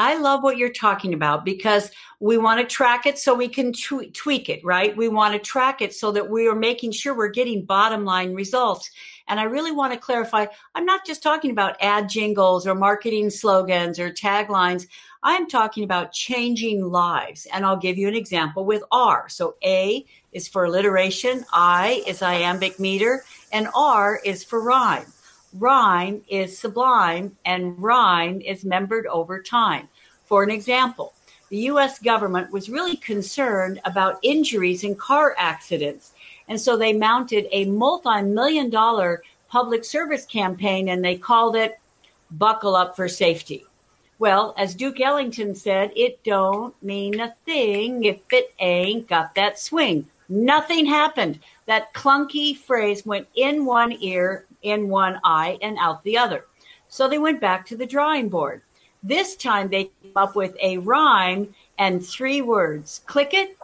I 0.00 0.16
love 0.16 0.42
what 0.42 0.56
you're 0.56 0.72
talking 0.72 1.12
about 1.12 1.44
because 1.44 1.90
we 2.20 2.38
want 2.38 2.58
to 2.58 2.66
track 2.66 3.04
it 3.04 3.18
so 3.18 3.34
we 3.34 3.48
can 3.48 3.70
tweak 3.70 4.48
it, 4.48 4.64
right? 4.64 4.96
We 4.96 5.08
want 5.08 5.34
to 5.34 5.38
track 5.38 5.82
it 5.82 5.94
so 5.94 6.10
that 6.12 6.30
we 6.30 6.48
are 6.48 6.54
making 6.54 6.92
sure 6.92 7.14
we're 7.14 7.28
getting 7.28 7.66
bottom 7.66 8.06
line 8.06 8.32
results. 8.32 8.90
And 9.28 9.38
I 9.38 9.42
really 9.42 9.72
want 9.72 9.92
to 9.92 9.98
clarify 9.98 10.46
I'm 10.74 10.86
not 10.86 11.04
just 11.04 11.22
talking 11.22 11.50
about 11.50 11.76
ad 11.82 12.08
jingles 12.08 12.66
or 12.66 12.74
marketing 12.74 13.28
slogans 13.28 13.98
or 13.98 14.10
taglines. 14.10 14.86
I'm 15.22 15.46
talking 15.46 15.84
about 15.84 16.12
changing 16.12 16.82
lives. 16.82 17.46
And 17.52 17.66
I'll 17.66 17.76
give 17.76 17.98
you 17.98 18.08
an 18.08 18.14
example 18.14 18.64
with 18.64 18.82
R. 18.90 19.28
So 19.28 19.56
A 19.62 20.06
is 20.32 20.48
for 20.48 20.64
alliteration, 20.64 21.44
I 21.52 22.02
is 22.06 22.22
iambic 22.22 22.80
meter, 22.80 23.22
and 23.52 23.68
R 23.74 24.18
is 24.24 24.44
for 24.44 24.62
rhyme 24.62 25.12
rhyme 25.58 26.22
is 26.28 26.58
sublime 26.58 27.36
and 27.44 27.80
rhyme 27.82 28.40
is 28.40 28.64
membered 28.64 29.06
over 29.06 29.42
time. 29.42 29.88
For 30.24 30.42
an 30.42 30.50
example, 30.50 31.12
the 31.48 31.58
US 31.72 31.98
government 31.98 32.52
was 32.52 32.70
really 32.70 32.96
concerned 32.96 33.80
about 33.84 34.20
injuries 34.22 34.84
in 34.84 34.94
car 34.94 35.34
accidents. 35.36 36.12
And 36.48 36.60
so 36.60 36.76
they 36.76 36.92
mounted 36.92 37.46
a 37.50 37.64
multi 37.64 38.22
million 38.22 38.70
dollar 38.70 39.22
public 39.48 39.84
service 39.84 40.24
campaign 40.24 40.88
and 40.88 41.04
they 41.04 41.16
called 41.16 41.56
it 41.56 41.80
Buckle 42.30 42.76
Up 42.76 42.94
for 42.94 43.08
Safety. 43.08 43.64
Well, 44.20 44.54
as 44.58 44.74
Duke 44.74 45.00
Ellington 45.00 45.54
said, 45.54 45.92
it 45.96 46.22
don't 46.22 46.80
mean 46.82 47.18
a 47.20 47.34
thing 47.46 48.04
if 48.04 48.20
it 48.30 48.54
ain't 48.58 49.08
got 49.08 49.34
that 49.34 49.58
swing. 49.58 50.06
Nothing 50.28 50.86
happened. 50.86 51.40
That 51.66 51.92
clunky 51.94 52.56
phrase 52.56 53.04
went 53.04 53.26
in 53.34 53.64
one 53.64 53.92
ear 53.92 54.44
in 54.62 54.88
one 54.88 55.20
eye 55.24 55.58
and 55.62 55.76
out 55.78 56.02
the 56.02 56.18
other. 56.18 56.44
So 56.88 57.08
they 57.08 57.18
went 57.18 57.40
back 57.40 57.66
to 57.66 57.76
the 57.76 57.86
drawing 57.86 58.28
board. 58.28 58.62
This 59.02 59.36
time 59.36 59.68
they 59.68 59.84
came 59.84 60.12
up 60.16 60.36
with 60.36 60.56
a 60.60 60.78
rhyme 60.78 61.54
and 61.78 62.04
three 62.04 62.42
words 62.42 63.00
click 63.06 63.32
it 63.32 63.56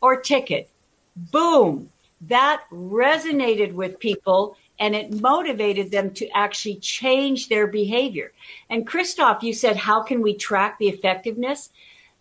or 0.00 0.20
ticket. 0.20 0.68
Boom. 1.16 1.88
That 2.22 2.64
resonated 2.70 3.72
with 3.72 3.98
people 3.98 4.56
and 4.78 4.94
it 4.94 5.12
motivated 5.20 5.90
them 5.90 6.10
to 6.10 6.28
actually 6.30 6.76
change 6.76 7.48
their 7.48 7.66
behavior. 7.66 8.32
And 8.68 8.86
Christoph, 8.86 9.42
you 9.42 9.54
said, 9.54 9.76
how 9.76 10.02
can 10.02 10.20
we 10.20 10.34
track 10.34 10.78
the 10.78 10.88
effectiveness? 10.88 11.70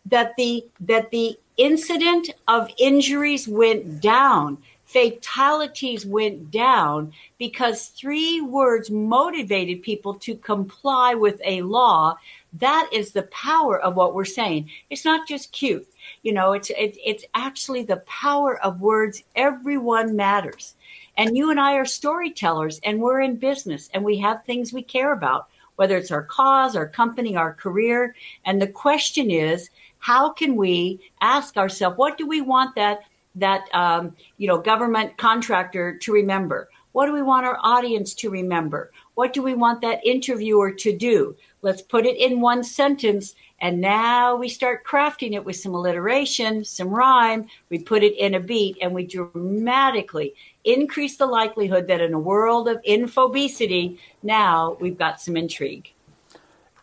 That 0.06 0.36
the 0.38 0.66
that 0.80 1.12
the 1.12 1.38
incident 1.58 2.32
of 2.48 2.72
injuries 2.78 3.48
went 3.48 4.02
down 4.02 4.58
fatalities 4.92 6.06
went 6.06 6.52
down 6.52 7.14
because 7.38 7.88
three 7.88 8.42
words 8.42 8.92
motivated 8.92 9.82
people 9.82 10.16
to 10.16 10.36
comply 10.36 11.14
with 11.14 11.40
a 11.46 11.62
law. 11.62 12.18
That 12.54 12.90
is 12.92 13.12
the 13.12 13.24
power 13.24 13.80
of 13.80 13.96
what 13.96 14.14
we're 14.14 14.26
saying. 14.26 14.70
It's 14.90 15.06
not 15.06 15.28
just 15.28 15.54
cute. 15.54 15.88
You 16.24 16.34
know, 16.34 16.52
it's, 16.52 16.70
it, 16.72 16.98
it's 17.04 17.24
actually 17.36 17.84
the 17.84 18.04
power 18.06 18.62
of 18.64 18.82
words. 18.82 19.24
Everyone 19.36 20.16
matters. 20.16 20.76
And 21.18 21.38
you 21.38 21.52
and 21.52 21.60
I 21.60 21.76
are 21.76 21.86
storytellers 21.86 22.80
and 22.84 23.02
we're 23.02 23.22
in 23.22 23.38
business 23.38 23.90
and 23.94 24.04
we 24.04 24.18
have 24.18 24.44
things 24.44 24.74
we 24.74 24.84
care 24.84 25.14
about, 25.14 25.48
whether 25.78 25.96
it's 25.96 26.12
our 26.12 26.24
cause, 26.24 26.76
our 26.76 26.88
company, 26.88 27.36
our 27.36 27.54
career. 27.54 28.14
And 28.46 28.62
the 28.62 28.68
question 28.68 29.32
is, 29.32 29.70
how 30.00 30.32
can 30.32 30.56
we 30.56 31.00
ask 31.22 31.58
ourselves, 31.58 31.98
what 31.98 32.18
do 32.18 32.28
we 32.28 32.42
want 32.42 32.76
that 32.76 33.04
that 33.36 33.64
um, 33.74 34.16
you 34.38 34.48
know 34.48 34.58
government 34.58 35.18
contractor 35.18 35.98
to 35.98 36.14
remember? 36.14 36.70
What 36.92 37.06
do 37.06 37.14
we 37.14 37.22
want 37.22 37.46
our 37.46 37.58
audience 37.62 38.14
to 38.16 38.30
remember? 38.30 38.92
What 39.16 39.34
do 39.34 39.42
we 39.42 39.54
want 39.54 39.82
that 39.82 40.06
interviewer 40.06 40.72
to 40.74 40.98
do? 40.98 41.36
Let's 41.62 41.82
put 41.82 42.06
it 42.06 42.18
in 42.18 42.42
one 42.42 42.64
sentence. 42.64 43.34
And 43.62 43.80
now 43.80 44.36
we 44.36 44.50
start 44.50 44.86
crafting 44.86 45.34
it 45.34 45.46
with 45.46 45.56
some 45.56 45.74
alliteration, 45.74 46.66
some 46.66 46.90
rhyme. 46.90 47.48
We 47.70 47.80
put 47.80 48.04
it 48.04 48.18
in 48.18 48.34
a 48.34 48.40
beat 48.40 48.78
and 48.82 48.94
we 48.94 49.06
dramatically 49.06 50.34
increase 50.64 51.18
the 51.18 51.28
likelihood 51.28 51.88
that 51.88 52.02
in 52.02 52.14
a 52.14 52.20
world 52.20 52.68
of 52.68 52.82
infobesity, 52.84 54.00
now 54.24 54.78
we've 54.80 54.98
got 54.98 55.22
some 55.22 55.38
intrigue. 55.38 55.94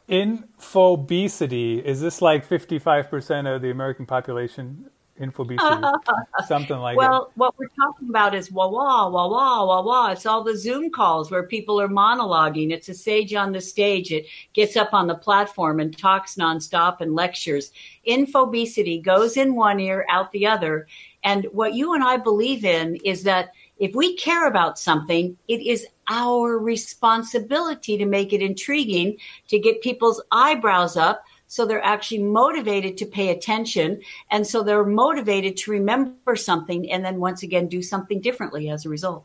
Infobesity, 0.08 1.82
is 1.82 2.00
this 2.00 2.22
like 2.22 2.48
55% 2.48 3.54
of 3.54 3.60
the 3.60 3.70
American 3.70 4.06
population? 4.06 4.88
Infobesity, 5.18 5.94
something 6.46 6.78
like 6.78 6.96
that. 6.96 6.98
well, 6.98 7.32
what 7.34 7.58
we're 7.58 7.68
talking 7.68 8.08
about 8.08 8.34
is 8.34 8.50
wah 8.50 8.68
wah 8.68 9.08
wah 9.08 9.28
wah 9.28 9.64
wah 9.66 9.82
wah. 9.82 10.10
It's 10.12 10.26
all 10.26 10.42
the 10.42 10.56
Zoom 10.56 10.90
calls 10.90 11.30
where 11.30 11.42
people 11.42 11.80
are 11.80 11.88
monologuing. 11.88 12.72
It's 12.72 12.88
a 12.88 12.94
sage 12.94 13.34
on 13.34 13.52
the 13.52 13.60
stage. 13.60 14.12
It 14.12 14.26
gets 14.52 14.76
up 14.76 14.94
on 14.94 15.06
the 15.06 15.14
platform 15.14 15.80
and 15.80 15.96
talks 15.96 16.36
nonstop 16.36 17.00
and 17.00 17.14
lectures. 17.14 17.72
Infobesity 18.06 19.02
goes 19.02 19.36
in 19.36 19.54
one 19.54 19.80
ear, 19.80 20.06
out 20.08 20.32
the 20.32 20.46
other. 20.46 20.86
And 21.24 21.46
what 21.52 21.74
you 21.74 21.94
and 21.94 22.04
I 22.04 22.16
believe 22.16 22.64
in 22.64 22.96
is 23.04 23.24
that 23.24 23.50
if 23.78 23.94
we 23.94 24.16
care 24.16 24.46
about 24.46 24.78
something, 24.78 25.36
it 25.46 25.60
is 25.60 25.86
our 26.08 26.58
responsibility 26.58 27.96
to 27.98 28.06
make 28.06 28.32
it 28.32 28.42
intriguing, 28.42 29.16
to 29.48 29.58
get 29.58 29.82
people's 29.82 30.22
eyebrows 30.32 30.96
up, 30.96 31.22
so 31.48 31.66
they're 31.66 31.84
actually 31.84 32.22
motivated 32.22 32.96
to 32.98 33.06
pay 33.06 33.30
attention. 33.30 34.00
And 34.30 34.46
so 34.46 34.62
they're 34.62 34.84
motivated 34.84 35.56
to 35.58 35.72
remember 35.72 36.36
something 36.36 36.90
and 36.90 37.04
then 37.04 37.18
once 37.18 37.42
again 37.42 37.66
do 37.66 37.82
something 37.82 38.20
differently 38.20 38.68
as 38.68 38.86
a 38.86 38.88
result. 38.88 39.24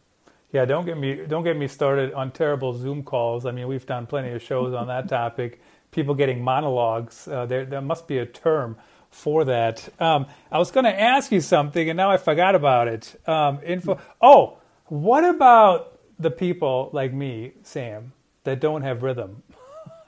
Yeah, 0.51 0.65
don't 0.65 0.85
get 0.85 0.97
me 0.97 1.15
don't 1.15 1.43
get 1.43 1.57
me 1.57 1.67
started 1.67 2.13
on 2.13 2.31
terrible 2.31 2.73
Zoom 2.73 3.03
calls. 3.03 3.45
I 3.45 3.51
mean, 3.51 3.67
we've 3.67 3.85
done 3.85 4.05
plenty 4.05 4.31
of 4.31 4.41
shows 4.41 4.73
on 4.73 4.87
that 4.87 5.09
topic. 5.09 5.61
People 5.91 6.15
getting 6.15 6.43
monologues. 6.43 7.27
Uh, 7.27 7.45
there 7.45 7.65
there 7.65 7.81
must 7.81 8.07
be 8.07 8.19
a 8.19 8.25
term 8.25 8.77
for 9.09 9.45
that. 9.45 9.89
Um, 9.99 10.27
I 10.51 10.59
was 10.59 10.71
going 10.71 10.85
to 10.85 10.99
ask 10.99 11.31
you 11.31 11.41
something, 11.41 11.89
and 11.89 11.97
now 11.97 12.11
I 12.11 12.17
forgot 12.17 12.55
about 12.55 12.87
it. 12.87 13.19
Um, 13.27 13.59
info. 13.63 13.99
Oh, 14.21 14.57
what 14.85 15.23
about 15.23 15.99
the 16.19 16.31
people 16.31 16.89
like 16.93 17.13
me, 17.13 17.53
Sam, 17.63 18.13
that 18.43 18.59
don't 18.59 18.81
have 18.81 19.01
rhythm? 19.01 19.43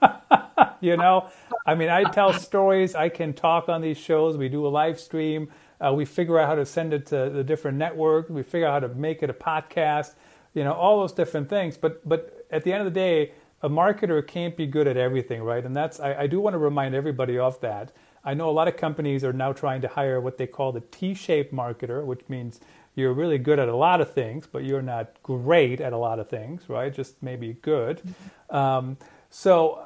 you 0.80 0.96
know, 0.96 1.28
I 1.64 1.74
mean, 1.74 1.88
I 1.88 2.04
tell 2.04 2.32
stories. 2.32 2.94
I 2.94 3.08
can 3.08 3.32
talk 3.32 3.68
on 3.68 3.80
these 3.80 3.98
shows. 3.98 4.36
We 4.36 4.48
do 4.48 4.66
a 4.66 4.68
live 4.68 5.00
stream. 5.00 5.50
Uh, 5.84 5.92
we 5.92 6.04
figure 6.04 6.38
out 6.38 6.48
how 6.48 6.54
to 6.54 6.66
send 6.66 6.92
it 6.92 7.06
to 7.06 7.30
the 7.30 7.44
different 7.44 7.78
networks. 7.78 8.30
We 8.30 8.42
figure 8.42 8.66
out 8.66 8.82
how 8.82 8.88
to 8.88 8.94
make 8.94 9.22
it 9.22 9.30
a 9.30 9.34
podcast. 9.34 10.14
You 10.54 10.64
know, 10.64 10.72
all 10.72 11.00
those 11.00 11.12
different 11.12 11.48
things. 11.48 11.76
But 11.76 12.06
but 12.08 12.46
at 12.50 12.64
the 12.64 12.72
end 12.72 12.86
of 12.86 12.92
the 12.92 12.98
day, 12.98 13.32
a 13.62 13.68
marketer 13.68 14.26
can't 14.26 14.56
be 14.56 14.66
good 14.66 14.86
at 14.86 14.96
everything, 14.96 15.42
right? 15.42 15.64
And 15.64 15.76
that's 15.76 16.00
I, 16.00 16.14
I 16.22 16.26
do 16.26 16.40
want 16.40 16.54
to 16.54 16.58
remind 16.58 16.94
everybody 16.94 17.38
of 17.38 17.60
that. 17.60 17.92
I 18.24 18.34
know 18.34 18.50
a 18.50 18.52
lot 18.52 18.66
of 18.66 18.76
companies 18.76 19.22
are 19.22 19.32
now 19.32 19.52
trying 19.52 19.80
to 19.82 19.88
hire 19.88 20.20
what 20.20 20.36
they 20.36 20.46
call 20.48 20.72
the 20.72 20.80
T-shaped 20.80 21.54
marketer, 21.54 22.04
which 22.04 22.22
means 22.28 22.60
you're 22.96 23.12
really 23.12 23.38
good 23.38 23.58
at 23.58 23.68
a 23.68 23.76
lot 23.76 24.00
of 24.00 24.12
things, 24.12 24.48
but 24.50 24.64
you're 24.64 24.82
not 24.82 25.22
great 25.22 25.80
at 25.80 25.92
a 25.92 25.98
lot 25.98 26.18
of 26.18 26.28
things, 26.28 26.68
right? 26.68 26.92
Just 26.92 27.22
maybe 27.22 27.56
good. 27.62 27.98
Mm-hmm. 27.98 28.56
Um, 28.56 28.96
so, 29.30 29.82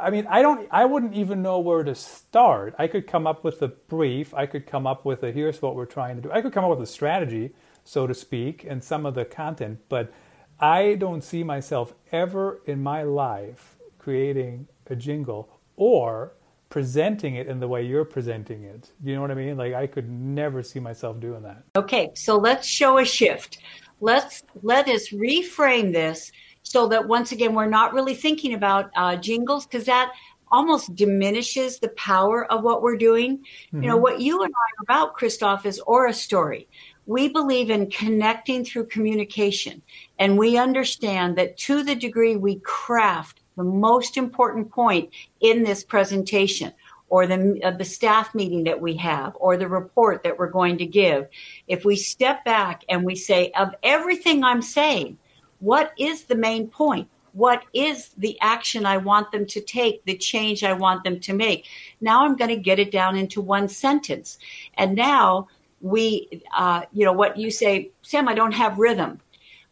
I 0.00 0.10
mean, 0.10 0.26
I 0.28 0.42
don't, 0.42 0.68
I 0.70 0.84
wouldn't 0.84 1.14
even 1.14 1.42
know 1.42 1.58
where 1.58 1.82
to 1.82 1.94
start. 1.94 2.74
I 2.78 2.86
could 2.86 3.06
come 3.06 3.26
up 3.26 3.42
with 3.44 3.62
a 3.62 3.68
brief. 3.68 4.34
I 4.34 4.46
could 4.46 4.66
come 4.66 4.86
up 4.86 5.04
with 5.04 5.22
a 5.22 5.32
here's 5.32 5.62
what 5.62 5.74
we're 5.74 5.86
trying 5.86 6.16
to 6.16 6.22
do. 6.22 6.30
I 6.30 6.40
could 6.40 6.52
come 6.52 6.64
up 6.64 6.70
with 6.70 6.82
a 6.82 6.86
strategy, 6.86 7.54
so 7.84 8.06
to 8.06 8.14
speak, 8.14 8.64
and 8.68 8.82
some 8.82 9.06
of 9.06 9.14
the 9.14 9.24
content, 9.24 9.80
but 9.88 10.12
I 10.60 10.94
don't 10.94 11.24
see 11.24 11.42
myself 11.42 11.94
ever 12.12 12.60
in 12.66 12.82
my 12.82 13.02
life 13.02 13.76
creating 13.98 14.68
a 14.88 14.94
jingle 14.94 15.48
or 15.76 16.34
presenting 16.68 17.34
it 17.34 17.48
in 17.48 17.60
the 17.60 17.68
way 17.68 17.82
you're 17.82 18.04
presenting 18.04 18.62
it. 18.62 18.90
You 19.02 19.14
know 19.14 19.20
what 19.20 19.30
I 19.30 19.34
mean? 19.34 19.56
Like 19.56 19.74
I 19.74 19.86
could 19.86 20.08
never 20.08 20.62
see 20.62 20.80
myself 20.80 21.20
doing 21.20 21.42
that. 21.42 21.64
Okay, 21.76 22.10
so 22.14 22.36
let's 22.36 22.66
show 22.66 22.98
a 22.98 23.04
shift. 23.04 23.58
Let's 24.00 24.42
let 24.62 24.88
us 24.88 25.10
reframe 25.10 25.92
this 25.92 26.32
so 26.72 26.88
that 26.88 27.06
once 27.06 27.32
again 27.32 27.54
we're 27.54 27.66
not 27.66 27.92
really 27.92 28.14
thinking 28.14 28.54
about 28.54 28.90
uh, 28.96 29.14
jingles 29.14 29.66
because 29.66 29.84
that 29.84 30.10
almost 30.50 30.96
diminishes 30.96 31.78
the 31.78 31.90
power 31.90 32.50
of 32.50 32.62
what 32.62 32.80
we're 32.80 32.96
doing. 32.96 33.36
Mm-hmm. 33.36 33.82
You 33.82 33.88
know, 33.88 33.96
mm-hmm. 33.96 34.02
what 34.02 34.20
you 34.22 34.42
and 34.42 34.54
I 34.54 34.56
are 34.56 34.82
about, 34.84 35.14
Christoph, 35.14 35.66
is 35.66 35.80
Aura 35.80 36.14
Story. 36.14 36.66
We 37.04 37.28
believe 37.28 37.68
in 37.68 37.90
connecting 37.90 38.64
through 38.64 38.86
communication, 38.86 39.82
and 40.18 40.38
we 40.38 40.56
understand 40.56 41.36
that 41.36 41.58
to 41.58 41.82
the 41.82 41.94
degree 41.94 42.36
we 42.36 42.60
craft 42.60 43.40
the 43.58 43.64
most 43.64 44.16
important 44.16 44.70
point 44.70 45.10
in 45.42 45.64
this 45.64 45.84
presentation 45.84 46.72
or 47.10 47.26
the, 47.26 47.60
uh, 47.62 47.72
the 47.72 47.84
staff 47.84 48.34
meeting 48.34 48.64
that 48.64 48.80
we 48.80 48.96
have 48.96 49.36
or 49.38 49.58
the 49.58 49.68
report 49.68 50.22
that 50.22 50.38
we're 50.38 50.48
going 50.48 50.78
to 50.78 50.86
give, 50.86 51.28
if 51.68 51.84
we 51.84 51.96
step 51.96 52.42
back 52.46 52.82
and 52.88 53.04
we 53.04 53.14
say, 53.14 53.50
of 53.50 53.74
everything 53.82 54.42
I'm 54.42 54.62
saying, 54.62 55.18
what 55.62 55.92
is 55.96 56.24
the 56.24 56.34
main 56.34 56.66
point? 56.66 57.08
What 57.34 57.62
is 57.72 58.10
the 58.18 58.36
action 58.40 58.84
I 58.84 58.96
want 58.96 59.30
them 59.30 59.46
to 59.46 59.60
take, 59.60 60.04
the 60.04 60.16
change 60.16 60.64
I 60.64 60.72
want 60.72 61.04
them 61.04 61.20
to 61.20 61.32
make? 61.32 61.68
Now 62.00 62.24
I'm 62.24 62.34
going 62.34 62.50
to 62.50 62.56
get 62.56 62.80
it 62.80 62.90
down 62.90 63.16
into 63.16 63.40
one 63.40 63.68
sentence. 63.68 64.38
And 64.74 64.96
now 64.96 65.46
we, 65.80 66.42
uh, 66.52 66.82
you 66.92 67.04
know, 67.04 67.12
what 67.12 67.36
you 67.36 67.52
say, 67.52 67.92
Sam, 68.02 68.26
I 68.26 68.34
don't 68.34 68.52
have 68.52 68.76
rhythm. 68.76 69.20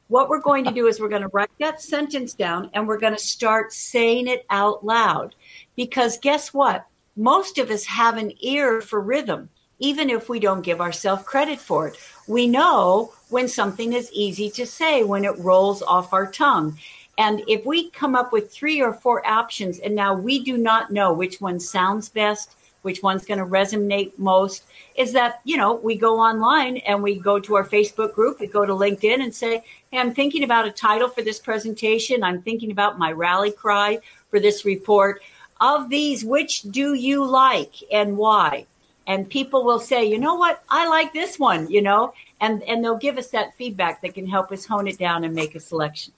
What 0.06 0.28
we're 0.28 0.40
going 0.40 0.64
to 0.64 0.70
do 0.70 0.86
is 0.86 1.00
we're 1.00 1.08
going 1.08 1.22
to 1.22 1.30
write 1.32 1.50
that 1.58 1.82
sentence 1.82 2.34
down 2.34 2.70
and 2.72 2.86
we're 2.86 2.98
going 2.98 3.16
to 3.16 3.18
start 3.18 3.72
saying 3.72 4.28
it 4.28 4.46
out 4.48 4.86
loud. 4.86 5.34
Because 5.74 6.18
guess 6.18 6.54
what? 6.54 6.86
Most 7.16 7.58
of 7.58 7.68
us 7.68 7.84
have 7.84 8.16
an 8.16 8.32
ear 8.40 8.80
for 8.80 9.00
rhythm 9.00 9.50
even 9.80 10.08
if 10.08 10.28
we 10.28 10.38
don't 10.38 10.62
give 10.62 10.80
ourselves 10.80 11.24
credit 11.24 11.58
for 11.58 11.88
it. 11.88 11.96
We 12.28 12.46
know 12.46 13.12
when 13.28 13.48
something 13.48 13.92
is 13.92 14.12
easy 14.12 14.50
to 14.50 14.66
say, 14.66 15.02
when 15.02 15.24
it 15.24 15.36
rolls 15.38 15.82
off 15.82 16.12
our 16.12 16.30
tongue. 16.30 16.78
And 17.18 17.42
if 17.48 17.66
we 17.66 17.90
come 17.90 18.14
up 18.14 18.32
with 18.32 18.52
three 18.52 18.80
or 18.80 18.94
four 18.94 19.26
options 19.26 19.78
and 19.78 19.94
now 19.94 20.14
we 20.14 20.42
do 20.44 20.56
not 20.56 20.90
know 20.90 21.12
which 21.12 21.40
one 21.40 21.58
sounds 21.60 22.08
best, 22.08 22.54
which 22.82 23.02
one's 23.02 23.26
going 23.26 23.38
to 23.38 23.44
resonate 23.44 24.18
most, 24.18 24.64
is 24.96 25.12
that, 25.12 25.40
you 25.44 25.56
know, 25.56 25.74
we 25.74 25.96
go 25.96 26.18
online 26.18 26.78
and 26.78 27.02
we 27.02 27.18
go 27.18 27.38
to 27.38 27.56
our 27.56 27.64
Facebook 27.64 28.14
group, 28.14 28.40
we 28.40 28.46
go 28.46 28.64
to 28.64 28.72
LinkedIn 28.72 29.22
and 29.22 29.34
say, 29.34 29.62
hey, 29.90 29.98
I'm 29.98 30.14
thinking 30.14 30.44
about 30.44 30.66
a 30.66 30.70
title 30.70 31.08
for 31.08 31.20
this 31.20 31.38
presentation. 31.38 32.22
I'm 32.22 32.40
thinking 32.40 32.70
about 32.70 32.98
my 32.98 33.12
rally 33.12 33.50
cry 33.50 33.98
for 34.30 34.40
this 34.40 34.64
report. 34.64 35.20
Of 35.60 35.90
these, 35.90 36.24
which 36.24 36.62
do 36.62 36.94
you 36.94 37.22
like 37.26 37.74
and 37.92 38.16
why? 38.16 38.64
And 39.10 39.28
people 39.28 39.64
will 39.64 39.80
say, 39.80 40.04
you 40.04 40.20
know 40.20 40.36
what, 40.36 40.62
I 40.68 40.88
like 40.88 41.12
this 41.12 41.36
one, 41.36 41.68
you 41.68 41.82
know, 41.82 42.14
and 42.40 42.62
and 42.62 42.84
they'll 42.84 42.96
give 42.96 43.18
us 43.18 43.30
that 43.30 43.56
feedback 43.56 44.02
that 44.02 44.14
can 44.14 44.26
help 44.28 44.52
us 44.52 44.66
hone 44.66 44.86
it 44.86 44.98
down 44.98 45.24
and 45.24 45.34
make 45.34 45.56
a 45.56 45.60
selection. 45.60 46.14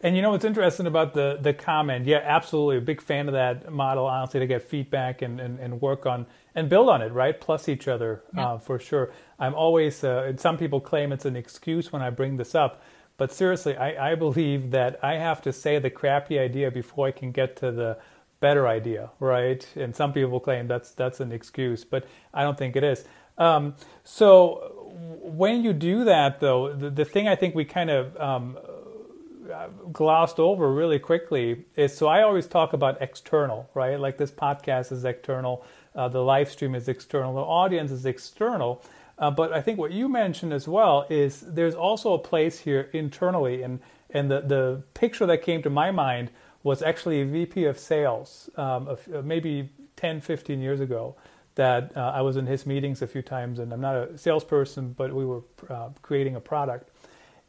And 0.00 0.16
you 0.16 0.22
know 0.22 0.30
what's 0.30 0.44
interesting 0.44 0.86
about 0.86 1.12
the 1.12 1.38
the 1.38 1.52
comment? 1.52 2.06
Yeah, 2.06 2.22
absolutely, 2.24 2.78
a 2.78 2.80
big 2.80 3.02
fan 3.02 3.28
of 3.28 3.34
that 3.34 3.70
model. 3.70 4.06
Honestly, 4.06 4.40
to 4.40 4.46
get 4.46 4.62
feedback 4.62 5.20
and, 5.20 5.38
and, 5.38 5.60
and 5.60 5.78
work 5.82 6.06
on 6.06 6.24
and 6.54 6.70
build 6.70 6.88
on 6.88 7.02
it, 7.02 7.12
right? 7.12 7.38
Plus 7.38 7.68
each 7.68 7.86
other 7.86 8.22
yeah. 8.34 8.52
uh, 8.52 8.58
for 8.58 8.78
sure. 8.78 9.12
I'm 9.38 9.54
always. 9.54 10.02
Uh, 10.02 10.34
some 10.38 10.56
people 10.56 10.80
claim 10.80 11.12
it's 11.12 11.26
an 11.26 11.36
excuse 11.36 11.92
when 11.92 12.00
I 12.00 12.08
bring 12.08 12.38
this 12.38 12.54
up, 12.54 12.82
but 13.18 13.30
seriously, 13.30 13.76
I, 13.76 14.12
I 14.12 14.14
believe 14.14 14.70
that 14.70 14.98
I 15.02 15.16
have 15.16 15.42
to 15.42 15.52
say 15.52 15.78
the 15.78 15.90
crappy 15.90 16.38
idea 16.38 16.70
before 16.70 17.08
I 17.08 17.10
can 17.10 17.30
get 17.30 17.56
to 17.56 17.70
the 17.70 17.98
better 18.40 18.66
idea, 18.66 19.10
right? 19.20 19.66
And 19.76 19.94
some 19.94 20.12
people 20.12 20.40
claim 20.40 20.68
that's 20.68 20.92
that's 20.92 21.20
an 21.20 21.32
excuse, 21.32 21.84
but 21.84 22.06
I 22.34 22.42
don't 22.42 22.58
think 22.58 22.76
it 22.76 22.84
is. 22.84 23.04
Um, 23.38 23.74
so 24.04 24.72
when 25.22 25.62
you 25.62 25.72
do 25.72 26.04
that, 26.04 26.40
though, 26.40 26.74
the, 26.74 26.90
the 26.90 27.04
thing 27.04 27.28
I 27.28 27.36
think 27.36 27.54
we 27.54 27.64
kind 27.64 27.90
of 27.90 28.16
um, 28.18 28.58
glossed 29.92 30.38
over 30.38 30.72
really 30.72 30.98
quickly 30.98 31.64
is 31.76 31.96
so 31.96 32.06
I 32.06 32.22
always 32.22 32.46
talk 32.46 32.72
about 32.72 33.00
external, 33.00 33.68
right? 33.74 33.98
Like 33.98 34.18
this 34.18 34.30
podcast 34.30 34.92
is 34.92 35.04
external, 35.04 35.64
uh, 35.94 36.08
the 36.08 36.22
live 36.22 36.50
stream 36.50 36.74
is 36.74 36.88
external, 36.88 37.34
the 37.34 37.40
audience 37.40 37.90
is 37.90 38.06
external. 38.06 38.82
Uh, 39.18 39.30
but 39.30 39.52
I 39.52 39.62
think 39.62 39.78
what 39.78 39.92
you 39.92 40.08
mentioned 40.08 40.52
as 40.52 40.68
well 40.68 41.06
is 41.08 41.40
there's 41.40 41.74
also 41.74 42.12
a 42.12 42.18
place 42.18 42.60
here 42.60 42.90
internally, 42.92 43.62
and 43.62 43.80
and 44.10 44.30
the 44.30 44.40
the 44.42 44.82
picture 44.94 45.24
that 45.26 45.42
came 45.42 45.62
to 45.62 45.70
my 45.70 45.90
mind 45.90 46.30
was 46.66 46.82
actually 46.82 47.20
a 47.20 47.24
VP 47.24 47.64
of 47.66 47.78
sales 47.78 48.50
um, 48.56 48.88
of, 48.88 49.08
uh, 49.14 49.22
maybe 49.22 49.70
10, 49.94 50.20
15 50.20 50.60
years 50.60 50.80
ago. 50.80 51.14
That 51.54 51.96
uh, 51.96 52.12
I 52.12 52.22
was 52.22 52.36
in 52.36 52.46
his 52.46 52.66
meetings 52.66 53.00
a 53.02 53.06
few 53.06 53.22
times, 53.22 53.60
and 53.60 53.72
I'm 53.72 53.80
not 53.80 53.94
a 53.94 54.18
salesperson, 54.18 54.92
but 54.98 55.14
we 55.14 55.24
were 55.24 55.42
uh, 55.70 55.90
creating 56.02 56.34
a 56.34 56.40
product. 56.40 56.90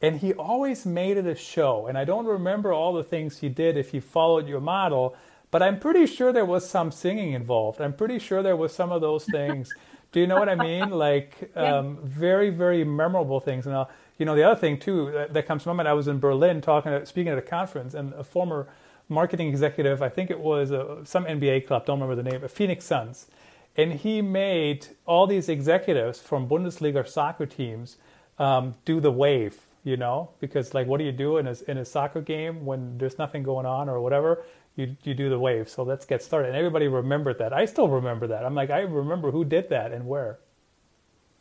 And 0.03 0.19
he 0.19 0.33
always 0.33 0.85
made 0.85 1.17
it 1.17 1.25
a 1.25 1.33
show. 1.33 1.87
And 1.87 1.97
I 1.97 2.05
don't 2.05 2.27
remember 2.27 2.71
all 2.71 2.93
the 2.93 3.03
things 3.03 3.39
he 3.39 3.49
did 3.49 3.75
if 3.75 3.89
he 3.89 3.99
followed 3.99 4.47
your 4.47 4.61
model, 4.61 5.15
but 5.49 5.63
I'm 5.63 5.79
pretty 5.79 6.05
sure 6.05 6.31
there 6.31 6.45
was 6.45 6.69
some 6.69 6.91
singing 6.91 7.33
involved. 7.33 7.81
I'm 7.81 7.93
pretty 7.93 8.19
sure 8.19 8.43
there 8.43 8.55
was 8.55 8.71
some 8.71 8.91
of 8.91 9.01
those 9.01 9.25
things. 9.31 9.73
Do 10.11 10.19
you 10.19 10.27
know 10.27 10.35
what 10.35 10.47
I 10.47 10.55
mean? 10.55 10.91
Like 10.91 11.51
um, 11.55 11.97
very, 12.03 12.51
very 12.51 12.83
memorable 12.83 13.39
things. 13.39 13.65
And 13.65 13.75
uh, 13.75 13.85
you 14.19 14.27
know, 14.27 14.35
the 14.35 14.43
other 14.43 14.59
thing 14.59 14.77
too 14.77 15.11
that, 15.11 15.33
that 15.33 15.47
comes 15.47 15.63
to 15.63 15.69
my 15.69 15.73
mind. 15.73 15.87
I 15.89 15.93
was 15.93 16.07
in 16.07 16.19
Berlin 16.19 16.61
talking, 16.61 17.03
speaking 17.05 17.31
at 17.31 17.39
a 17.39 17.47
conference, 17.57 17.95
and 17.95 18.13
a 18.13 18.23
former 18.23 18.67
marketing 19.09 19.47
executive. 19.49 20.01
I 20.01 20.09
think 20.09 20.29
it 20.29 20.39
was 20.39 20.71
a, 20.71 21.01
some 21.03 21.25
NBA 21.25 21.67
club. 21.67 21.85
Don't 21.85 21.99
remember 21.99 22.21
the 22.21 22.29
name. 22.29 22.41
But 22.41 22.51
Phoenix 22.51 22.85
Suns, 22.85 23.27
and 23.75 23.93
he 23.93 24.21
made 24.21 24.87
all 25.05 25.27
these 25.27 25.49
executives 25.49 26.19
from 26.19 26.47
Bundesliga 26.47 27.07
soccer 27.07 27.45
teams 27.45 27.97
um, 28.39 28.75
do 28.85 28.99
the 28.99 29.11
wave. 29.11 29.61
You 29.83 29.95
know, 29.95 30.31
because 30.41 30.73
like, 30.73 30.85
what 30.85 30.97
do 30.97 31.05
you 31.05 31.13
do 31.13 31.37
in 31.37 31.47
a 31.47 31.55
in 31.67 31.77
a 31.77 31.85
soccer 31.85 32.19
game 32.19 32.65
when 32.65 32.97
there's 32.97 33.17
nothing 33.17 33.41
going 33.43 33.65
on 33.65 33.87
or 33.87 34.01
whatever? 34.01 34.43
You 34.75 34.97
you 35.03 35.13
do 35.13 35.29
the 35.29 35.39
wave. 35.39 35.69
So 35.69 35.83
let's 35.83 36.05
get 36.05 36.21
started. 36.21 36.49
And 36.49 36.57
everybody 36.57 36.87
remembered 36.89 37.37
that. 37.39 37.53
I 37.53 37.65
still 37.65 37.87
remember 37.87 38.27
that. 38.27 38.43
I'm 38.45 38.53
like, 38.55 38.69
I 38.69 38.81
remember 38.81 39.31
who 39.31 39.45
did 39.45 39.69
that 39.69 39.93
and 39.93 40.05
where. 40.05 40.39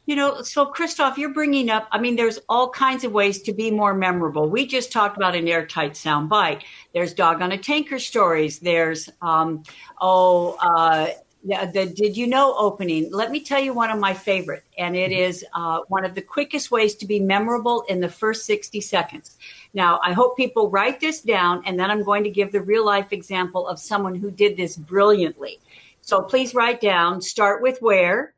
You 0.06 0.14
know, 0.14 0.42
so 0.42 0.66
Christoph, 0.66 1.18
you're 1.18 1.34
bringing 1.34 1.68
up, 1.68 1.88
I 1.90 1.98
mean, 1.98 2.14
there's 2.14 2.38
all 2.48 2.70
kinds 2.70 3.02
of 3.02 3.10
ways 3.10 3.42
to 3.42 3.52
be 3.52 3.72
more 3.72 3.92
memorable. 3.92 4.48
We 4.48 4.64
just 4.64 4.92
talked 4.92 5.16
about 5.16 5.34
an 5.34 5.48
airtight 5.48 5.96
sound 5.96 6.28
bite. 6.28 6.62
There's 6.94 7.12
dog 7.12 7.42
on 7.42 7.50
a 7.50 7.58
tanker 7.58 7.98
stories. 7.98 8.60
There's, 8.60 9.10
um, 9.20 9.64
oh, 10.00 10.56
uh, 10.60 11.10
the, 11.46 11.70
the, 11.72 11.86
did 11.86 12.16
you 12.16 12.26
know 12.26 12.56
opening 12.58 13.08
let 13.12 13.30
me 13.30 13.40
tell 13.40 13.60
you 13.60 13.72
one 13.72 13.90
of 13.90 13.98
my 13.98 14.12
favorite 14.12 14.64
and 14.78 14.96
it 14.96 15.12
mm-hmm. 15.12 15.20
is 15.20 15.44
uh, 15.54 15.80
one 15.88 16.04
of 16.04 16.14
the 16.14 16.22
quickest 16.22 16.70
ways 16.70 16.94
to 16.96 17.06
be 17.06 17.20
memorable 17.20 17.84
in 17.88 18.00
the 18.00 18.08
first 18.08 18.46
60 18.46 18.80
seconds 18.80 19.36
now 19.72 20.00
i 20.02 20.12
hope 20.12 20.36
people 20.36 20.70
write 20.70 20.98
this 20.98 21.20
down 21.20 21.62
and 21.64 21.78
then 21.78 21.90
i'm 21.90 22.02
going 22.02 22.24
to 22.24 22.30
give 22.30 22.50
the 22.50 22.60
real 22.60 22.84
life 22.84 23.12
example 23.12 23.68
of 23.68 23.78
someone 23.78 24.16
who 24.16 24.30
did 24.30 24.56
this 24.56 24.76
brilliantly 24.76 25.60
so 26.00 26.20
please 26.20 26.52
write 26.52 26.80
down 26.80 27.20
start 27.22 27.62
with 27.62 27.80
where 27.80 28.34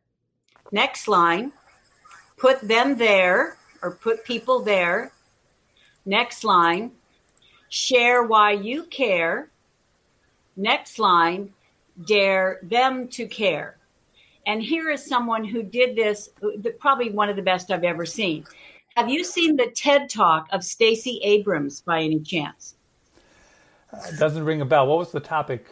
next 0.71 1.09
line 1.09 1.51
put 2.39 2.61
them 2.61 2.97
there 2.97 3.57
or 3.83 3.93
put 3.93 4.25
people 4.25 4.61
there. 4.61 5.13
Next 6.07 6.45
line, 6.45 6.93
share 7.69 8.23
why 8.23 8.53
you 8.53 8.85
care. 8.85 9.51
Next 10.57 10.99
line, 10.99 11.53
dare 12.07 12.61
them 12.63 13.09
to 13.09 13.27
care. 13.27 13.77
And 14.47 14.63
here 14.63 14.91
is 14.91 15.05
someone 15.05 15.45
who 15.45 15.63
did 15.63 15.95
this, 15.95 16.31
probably 16.79 17.11
one 17.11 17.29
of 17.29 17.37
the 17.37 17.43
best 17.43 17.71
I've 17.71 17.85
ever 17.85 18.07
seen. 18.07 18.45
Have 18.97 19.11
you 19.11 19.23
seen 19.23 19.57
the 19.57 19.71
TED 19.75 20.09
Talk 20.09 20.49
of 20.51 20.65
Stacey 20.65 21.21
Abrams 21.23 21.83
by 21.83 22.01
any 22.01 22.21
chance? 22.21 22.77
uh, 23.93 24.11
doesn't 24.19 24.45
ring 24.45 24.61
a 24.61 24.65
bell. 24.65 24.87
What 24.87 24.99
was 24.99 25.13
the 25.13 25.21
topic? 25.21 25.67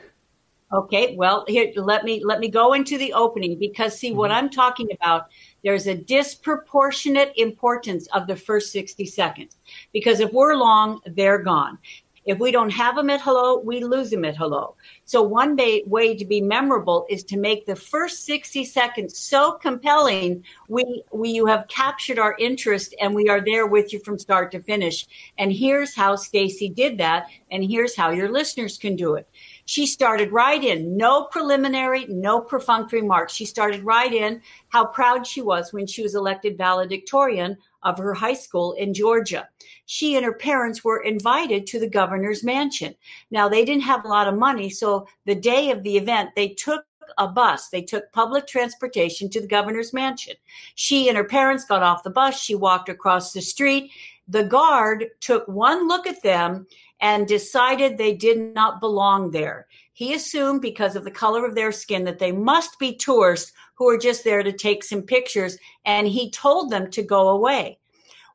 Okay, 0.72 1.14
well, 1.16 1.44
here 1.46 1.72
let 1.76 2.04
me 2.04 2.24
let 2.24 2.40
me 2.40 2.48
go 2.48 2.72
into 2.72 2.98
the 2.98 3.12
opening 3.12 3.58
because 3.58 3.96
see 3.98 4.10
mm-hmm. 4.10 4.18
what 4.18 4.30
I'm 4.32 4.50
talking 4.50 4.88
about. 4.92 5.26
There's 5.66 5.88
a 5.88 5.96
disproportionate 5.96 7.32
importance 7.36 8.06
of 8.14 8.28
the 8.28 8.36
first 8.36 8.70
60 8.70 9.04
seconds 9.04 9.56
because 9.92 10.20
if 10.20 10.32
we're 10.32 10.54
long, 10.54 11.00
they're 11.06 11.42
gone. 11.42 11.78
If 12.24 12.38
we 12.38 12.52
don't 12.52 12.70
have 12.70 12.94
them 12.94 13.10
at 13.10 13.20
hello, 13.20 13.58
we 13.58 13.82
lose 13.82 14.10
them 14.10 14.24
at 14.24 14.36
hello. 14.36 14.76
So 15.06 15.22
one 15.22 15.56
way, 15.56 16.16
to 16.16 16.24
be 16.24 16.40
memorable 16.40 17.04
is 17.10 17.24
to 17.24 17.36
make 17.36 17.66
the 17.66 17.74
first 17.74 18.24
60 18.26 18.64
seconds 18.64 19.18
so 19.18 19.54
compelling. 19.54 20.44
We, 20.68 21.02
we, 21.12 21.30
you 21.30 21.46
have 21.46 21.66
captured 21.66 22.20
our 22.20 22.36
interest 22.38 22.94
and 23.00 23.12
we 23.12 23.28
are 23.28 23.44
there 23.44 23.66
with 23.66 23.92
you 23.92 23.98
from 23.98 24.20
start 24.20 24.52
to 24.52 24.62
finish. 24.62 25.04
And 25.36 25.52
here's 25.52 25.96
how 25.96 26.14
Stacey 26.14 26.68
did 26.68 26.98
that. 26.98 27.26
And 27.50 27.64
here's 27.64 27.96
how 27.96 28.10
your 28.10 28.30
listeners 28.30 28.78
can 28.78 28.94
do 28.94 29.14
it. 29.16 29.28
She 29.66 29.86
started 29.86 30.32
right 30.32 30.62
in, 30.62 30.96
no 30.96 31.24
preliminary, 31.24 32.06
no 32.08 32.40
perfunctory 32.40 33.02
remarks. 33.02 33.34
She 33.34 33.44
started 33.44 33.84
right 33.84 34.12
in 34.12 34.40
how 34.68 34.86
proud 34.86 35.26
she 35.26 35.42
was 35.42 35.72
when 35.72 35.86
she 35.86 36.02
was 36.02 36.14
elected 36.14 36.56
valedictorian 36.56 37.56
of 37.82 37.98
her 37.98 38.14
high 38.14 38.34
school 38.34 38.72
in 38.74 38.94
Georgia. 38.94 39.48
She 39.86 40.16
and 40.16 40.24
her 40.24 40.32
parents 40.32 40.84
were 40.84 41.02
invited 41.02 41.66
to 41.66 41.80
the 41.80 41.88
governor's 41.88 42.42
mansion. 42.42 42.94
Now, 43.30 43.48
they 43.48 43.64
didn't 43.64 43.82
have 43.82 44.04
a 44.04 44.08
lot 44.08 44.28
of 44.28 44.38
money, 44.38 44.70
so 44.70 45.06
the 45.24 45.34
day 45.34 45.70
of 45.70 45.82
the 45.82 45.96
event, 45.96 46.30
they 46.34 46.48
took 46.48 46.84
a 47.18 47.28
bus. 47.28 47.68
They 47.68 47.82
took 47.82 48.12
public 48.12 48.46
transportation 48.46 49.30
to 49.30 49.40
the 49.40 49.46
governor's 49.46 49.92
mansion. 49.92 50.34
She 50.74 51.08
and 51.08 51.16
her 51.16 51.24
parents 51.24 51.64
got 51.64 51.82
off 51.82 52.02
the 52.02 52.10
bus. 52.10 52.40
She 52.40 52.54
walked 52.54 52.88
across 52.88 53.32
the 53.32 53.40
street. 53.40 53.90
The 54.28 54.44
guard 54.44 55.06
took 55.20 55.46
one 55.46 55.86
look 55.86 56.06
at 56.06 56.22
them 56.22 56.66
and 57.00 57.26
decided 57.26 57.96
they 57.96 58.14
did 58.14 58.54
not 58.54 58.80
belong 58.80 59.30
there. 59.30 59.66
He 59.92 60.14
assumed 60.14 60.62
because 60.62 60.96
of 60.96 61.04
the 61.04 61.10
color 61.10 61.46
of 61.46 61.54
their 61.54 61.72
skin 61.72 62.04
that 62.04 62.18
they 62.18 62.32
must 62.32 62.78
be 62.78 62.94
tourists 62.94 63.52
who 63.74 63.88
are 63.88 63.98
just 63.98 64.24
there 64.24 64.42
to 64.42 64.52
take 64.52 64.82
some 64.82 65.02
pictures, 65.02 65.58
and 65.84 66.06
he 66.06 66.30
told 66.30 66.70
them 66.70 66.90
to 66.90 67.02
go 67.02 67.28
away. 67.28 67.78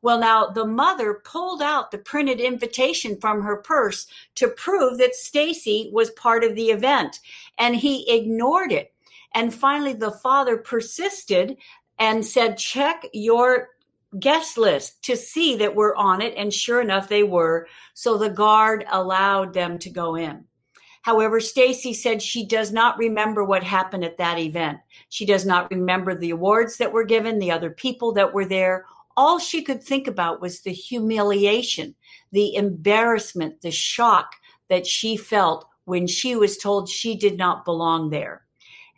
Well, 0.03 0.19
now 0.19 0.47
the 0.47 0.65
mother 0.65 1.21
pulled 1.23 1.61
out 1.61 1.91
the 1.91 1.99
printed 1.99 2.39
invitation 2.39 3.17
from 3.19 3.41
her 3.43 3.57
purse 3.57 4.07
to 4.35 4.47
prove 4.47 4.97
that 4.97 5.15
Stacey 5.15 5.89
was 5.93 6.09
part 6.11 6.43
of 6.43 6.55
the 6.55 6.69
event, 6.69 7.19
and 7.57 7.75
he 7.75 8.11
ignored 8.11 8.71
it. 8.71 8.93
And 9.33 9.53
finally, 9.53 9.93
the 9.93 10.11
father 10.11 10.57
persisted 10.57 11.57
and 11.99 12.25
said, 12.25 12.57
Check 12.57 13.05
your 13.13 13.69
guest 14.19 14.57
list 14.57 15.03
to 15.03 15.15
see 15.15 15.55
that 15.57 15.75
we're 15.75 15.95
on 15.95 16.21
it. 16.21 16.33
And 16.35 16.53
sure 16.53 16.81
enough, 16.81 17.07
they 17.07 17.23
were. 17.23 17.67
So 17.93 18.17
the 18.17 18.29
guard 18.29 18.85
allowed 18.91 19.53
them 19.53 19.79
to 19.79 19.89
go 19.89 20.15
in. 20.15 20.45
However, 21.03 21.39
Stacey 21.39 21.93
said 21.93 22.21
she 22.21 22.45
does 22.45 22.71
not 22.71 22.97
remember 22.97 23.43
what 23.43 23.63
happened 23.63 24.03
at 24.03 24.17
that 24.17 24.37
event. 24.37 24.79
She 25.09 25.25
does 25.25 25.45
not 25.45 25.71
remember 25.71 26.13
the 26.13 26.29
awards 26.29 26.77
that 26.77 26.93
were 26.93 27.03
given, 27.03 27.39
the 27.39 27.51
other 27.51 27.71
people 27.71 28.11
that 28.13 28.33
were 28.33 28.45
there. 28.45 28.85
All 29.17 29.39
she 29.39 29.63
could 29.63 29.83
think 29.83 30.07
about 30.07 30.41
was 30.41 30.61
the 30.61 30.71
humiliation, 30.71 31.95
the 32.31 32.55
embarrassment, 32.55 33.61
the 33.61 33.71
shock 33.71 34.35
that 34.69 34.85
she 34.85 35.17
felt 35.17 35.67
when 35.85 36.05
she 36.05 36.35
was 36.35 36.57
told 36.57 36.87
she 36.87 37.15
did 37.15 37.37
not 37.37 37.65
belong 37.65 38.09
there. 38.09 38.43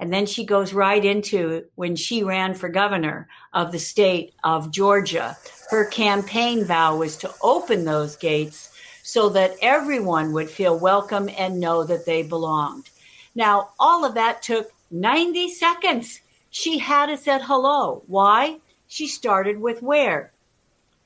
And 0.04 0.12
then 0.12 0.26
she 0.26 0.44
goes 0.44 0.74
right 0.74 1.06
into 1.06 1.63
when 1.76 1.96
she 1.96 2.24
ran 2.24 2.56
for 2.56 2.68
governor 2.68 3.30
of 3.54 3.72
the 3.72 3.80
state 3.80 4.34
of 4.44 4.70
Georgia. 4.70 5.38
Her 5.70 5.86
campaign 5.86 6.66
vow 6.66 6.98
was 6.98 7.16
to 7.16 7.34
open 7.42 7.86
those 7.86 8.18
gates 8.18 8.76
so 9.02 9.30
that 9.30 9.56
everyone 9.62 10.34
would 10.34 10.50
feel 10.50 10.78
welcome 10.78 11.30
and 11.38 11.58
know 11.58 11.86
that 11.86 12.06
they 12.06 12.22
belonged. 12.22 12.89
Now, 13.34 13.70
all 13.80 14.04
of 14.04 14.16
that 14.16 14.44
took 14.44 14.74
90 14.92 15.50
seconds. 15.52 16.20
She 16.50 16.80
had 16.80 17.10
us 17.10 17.26
at 17.26 17.44
hello. 17.44 18.04
Why? 18.08 18.58
She 18.89 19.08
started 19.08 19.62
with 19.62 19.82
where? 19.82 20.34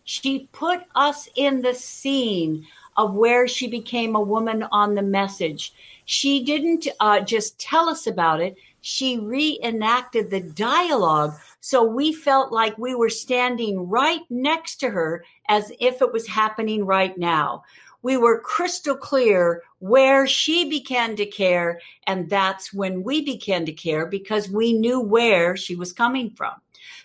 She 0.06 0.50
put 0.54 0.82
us 0.96 1.30
in 1.36 1.62
the 1.62 1.76
scene 1.76 2.66
of 2.96 3.14
where 3.14 3.48
she 3.48 3.68
became 3.68 4.16
a 4.16 4.22
woman 4.22 4.64
on 4.72 4.96
the 4.96 5.04
message. 5.04 5.72
She 6.06 6.44
didn't 6.44 6.88
uh, 7.00 7.20
just 7.20 7.60
tell 7.60 7.90
us 7.90 8.08
about 8.08 8.42
it, 8.42 8.58
she 8.82 9.20
reenacted 9.20 10.30
the 10.30 10.42
dialogue. 10.42 11.34
So 11.60 11.84
we 11.84 12.14
felt 12.14 12.52
like 12.52 12.78
we 12.78 12.96
were 12.96 13.10
standing 13.10 13.90
right 13.90 14.22
next 14.30 14.78
to 14.78 14.90
her 14.90 15.26
as 15.50 15.72
if 15.80 16.02
it 16.02 16.14
was 16.14 16.28
happening 16.28 16.86
right 16.86 17.18
now. 17.18 17.64
We 18.04 18.16
were 18.16 18.40
crystal 18.40 18.96
clear 18.96 19.64
where 19.80 20.28
she 20.28 20.70
began 20.70 21.16
to 21.18 21.26
care. 21.26 21.82
And 22.06 22.30
that's 22.30 22.72
when 22.72 23.04
we 23.04 23.22
began 23.22 23.66
to 23.66 23.74
care 23.74 24.06
because 24.06 24.50
we 24.50 24.74
knew 24.74 25.00
where 25.00 25.58
she 25.58 25.76
was 25.76 25.92
coming 25.92 26.30
from. 26.30 26.54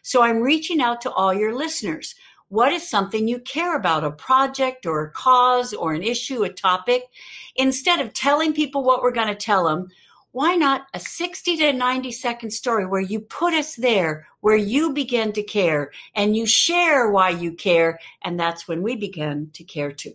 So 0.03 0.23
I'm 0.23 0.41
reaching 0.41 0.81
out 0.81 1.01
to 1.03 1.11
all 1.11 1.33
your 1.33 1.55
listeners. 1.55 2.15
What 2.49 2.73
is 2.73 2.87
something 2.87 3.27
you 3.27 3.39
care 3.41 3.77
about, 3.77 4.05
a 4.05 4.11
project 4.11 4.85
or 4.85 5.05
a 5.05 5.11
cause 5.11 5.73
or 5.73 5.95
an 5.95 6.03
issue, 6.03 6.43
a 6.43 6.51
topic? 6.51 7.05
Instead 7.57 7.99
of 8.01 8.13
telling 8.13 8.53
people 8.53 8.85
what 8.85 9.03
we're 9.03 9.11
going 9.11 9.29
to 9.29 9.35
tell 9.35 9.65
them, 9.65 9.89
why 10.33 10.57
not 10.57 10.87
a 10.95 11.01
60 11.01 11.59
to 11.59 11.73
90 11.73 12.11
second 12.11 12.51
story 12.51 12.87
where 12.87 13.01
you 13.01 13.21
put 13.21 13.53
us 13.55 13.77
there, 13.77 14.27
where 14.41 14.57
you 14.57 14.93
begin 14.93 15.33
to 15.33 15.43
care 15.43 15.93
and 16.15 16.37
you 16.37 16.47
share 16.47 17.11
why 17.11 17.31
you 17.31 17.53
care? 17.53 17.99
And 18.23 18.41
that's 18.41 18.67
when 18.67 18.83
we 18.83 18.97
begin 18.97 19.51
to 19.53 19.63
care 19.63 19.93
too. 19.93 20.15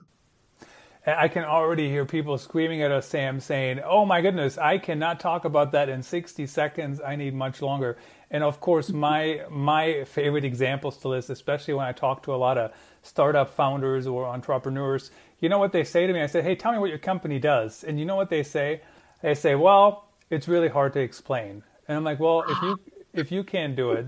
I 1.05 1.29
can 1.29 1.45
already 1.45 1.87
hear 1.87 2.03
people 2.03 2.37
screaming 2.37 2.81
at 2.81 2.91
us, 2.91 3.07
Sam, 3.07 3.39
saying, 3.39 3.79
Oh 3.85 4.05
my 4.05 4.19
goodness, 4.19 4.57
I 4.57 4.77
cannot 4.77 5.21
talk 5.21 5.45
about 5.45 5.71
that 5.71 5.87
in 5.87 6.03
60 6.03 6.45
seconds. 6.47 6.99
I 6.99 7.15
need 7.15 7.33
much 7.33 7.61
longer. 7.61 7.97
And 8.29 8.43
of 8.43 8.59
course, 8.59 8.89
mm-hmm. 8.89 8.99
my 8.99 9.41
my 9.49 10.03
favorite 10.03 10.43
examples 10.43 10.97
to 10.97 11.13
this, 11.13 11.29
especially 11.29 11.75
when 11.75 11.85
I 11.85 11.93
talk 11.93 12.23
to 12.23 12.33
a 12.33 12.35
lot 12.35 12.57
of 12.57 12.73
startup 13.03 13.51
founders 13.51 14.05
or 14.05 14.25
entrepreneurs, 14.25 15.11
you 15.39 15.47
know 15.47 15.59
what 15.59 15.71
they 15.71 15.85
say 15.85 16.07
to 16.07 16.11
me? 16.11 16.21
I 16.21 16.27
say, 16.27 16.41
Hey, 16.41 16.55
tell 16.55 16.73
me 16.73 16.77
what 16.79 16.89
your 16.89 16.99
company 16.99 17.39
does. 17.39 17.85
And 17.85 17.97
you 17.97 18.05
know 18.05 18.17
what 18.17 18.29
they 18.29 18.43
say? 18.43 18.81
They 19.21 19.35
say, 19.35 19.55
Well, 19.55 20.06
it's 20.29 20.47
really 20.47 20.69
hard 20.69 20.93
to 20.93 20.99
explain. 20.99 21.63
And 21.87 21.97
I'm 21.97 22.03
like, 22.03 22.19
well, 22.19 22.43
if 22.47 22.61
you 22.61 22.79
if 23.13 23.31
you 23.31 23.43
can't 23.43 23.75
do 23.75 23.91
it, 23.91 24.07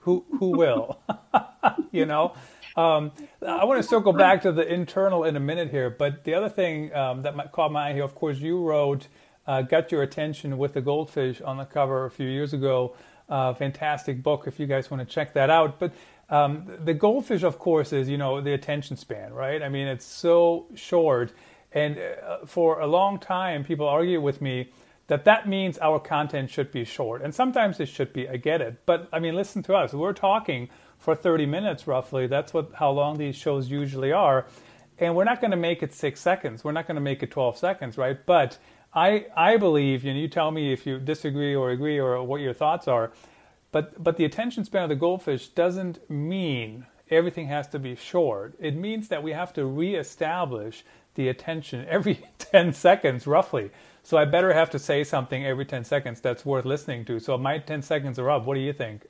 who 0.00 0.24
who 0.38 0.50
will? 0.50 0.98
you 1.90 2.06
know. 2.06 2.34
Um, 2.76 3.12
I 3.46 3.64
want 3.66 3.80
to 3.80 3.88
circle 3.88 4.12
back 4.12 4.42
to 4.42 4.50
the 4.50 4.66
internal 4.66 5.22
in 5.22 5.36
a 5.36 5.40
minute 5.40 5.70
here, 5.70 5.90
but 5.90 6.24
the 6.24 6.34
other 6.34 6.48
thing 6.48 6.92
um, 6.92 7.22
that 7.22 7.52
caught 7.52 7.70
my 7.70 7.90
eye 7.90 7.92
here, 7.92 8.02
of 8.02 8.16
course, 8.16 8.38
you 8.38 8.60
wrote, 8.60 9.06
uh, 9.46 9.62
got 9.62 9.92
your 9.92 10.02
attention 10.02 10.58
with 10.58 10.72
the 10.72 10.80
goldfish 10.80 11.40
on 11.40 11.56
the 11.56 11.64
cover 11.64 12.04
a 12.04 12.10
few 12.10 12.26
years 12.26 12.52
ago. 12.52 12.96
Uh, 13.28 13.54
fantastic 13.54 14.24
book 14.24 14.48
if 14.48 14.58
you 14.58 14.66
guys 14.66 14.90
want 14.90 15.06
to 15.08 15.14
check 15.14 15.34
that 15.34 15.50
out. 15.50 15.78
But 15.78 15.92
um, 16.30 16.66
the 16.84 16.94
goldfish, 16.94 17.44
of 17.44 17.58
course, 17.60 17.92
is 17.92 18.08
you 18.08 18.18
know 18.18 18.40
the 18.40 18.52
attention 18.52 18.96
span, 18.96 19.32
right? 19.32 19.62
I 19.62 19.68
mean, 19.68 19.86
it's 19.86 20.04
so 20.04 20.66
short, 20.74 21.32
and 21.72 21.96
uh, 21.98 22.44
for 22.44 22.80
a 22.80 22.86
long 22.86 23.18
time, 23.18 23.64
people 23.64 23.86
argue 23.86 24.20
with 24.20 24.40
me 24.42 24.72
that 25.06 25.24
that 25.24 25.48
means 25.48 25.78
our 25.78 25.98
content 26.00 26.50
should 26.50 26.70
be 26.70 26.84
short. 26.84 27.22
And 27.22 27.34
sometimes 27.34 27.78
it 27.80 27.86
should 27.86 28.12
be, 28.12 28.28
I 28.28 28.36
get 28.36 28.60
it. 28.60 28.86
But 28.86 29.08
I 29.12 29.18
mean, 29.18 29.34
listen 29.34 29.62
to 29.64 29.74
us. 29.74 29.92
We're 29.92 30.12
talking 30.12 30.68
for 30.98 31.14
30 31.14 31.46
minutes 31.46 31.86
roughly. 31.86 32.26
That's 32.26 32.54
what 32.54 32.72
how 32.74 32.90
long 32.90 33.18
these 33.18 33.36
shows 33.36 33.70
usually 33.70 34.12
are. 34.12 34.46
And 34.98 35.14
we're 35.14 35.24
not 35.24 35.40
going 35.40 35.50
to 35.50 35.56
make 35.56 35.82
it 35.82 35.92
6 35.92 36.20
seconds. 36.20 36.64
We're 36.64 36.72
not 36.72 36.86
going 36.86 36.94
to 36.94 37.00
make 37.00 37.22
it 37.22 37.30
12 37.30 37.58
seconds, 37.58 37.98
right? 37.98 38.24
But 38.24 38.58
I 38.94 39.26
I 39.36 39.56
believe, 39.56 40.06
and 40.06 40.18
you 40.18 40.28
tell 40.28 40.50
me 40.50 40.72
if 40.72 40.86
you 40.86 40.98
disagree 40.98 41.54
or 41.54 41.70
agree 41.70 41.98
or 41.98 42.22
what 42.24 42.40
your 42.40 42.54
thoughts 42.54 42.88
are, 42.88 43.12
but 43.72 44.02
but 44.02 44.16
the 44.16 44.24
attention 44.24 44.64
span 44.64 44.84
of 44.84 44.88
the 44.88 44.96
goldfish 44.96 45.48
doesn't 45.48 46.08
mean 46.08 46.86
everything 47.10 47.48
has 47.48 47.68
to 47.68 47.78
be 47.78 47.96
short. 47.96 48.54
It 48.58 48.76
means 48.76 49.08
that 49.08 49.22
we 49.22 49.32
have 49.32 49.52
to 49.54 49.66
reestablish 49.66 50.84
the 51.14 51.28
attention 51.28 51.84
every 51.88 52.24
10 52.38 52.72
seconds 52.72 53.26
roughly. 53.26 53.70
So 54.04 54.18
I 54.18 54.26
better 54.26 54.52
have 54.52 54.68
to 54.70 54.78
say 54.78 55.02
something 55.02 55.46
every 55.46 55.64
10 55.64 55.82
seconds 55.82 56.20
that's 56.20 56.44
worth 56.44 56.66
listening 56.66 57.06
to. 57.06 57.18
So 57.18 57.38
my 57.38 57.58
10 57.58 57.80
seconds 57.80 58.18
are 58.18 58.30
up. 58.30 58.44
What 58.44 58.54
do 58.54 58.60
you 58.60 58.74
think? 58.74 59.06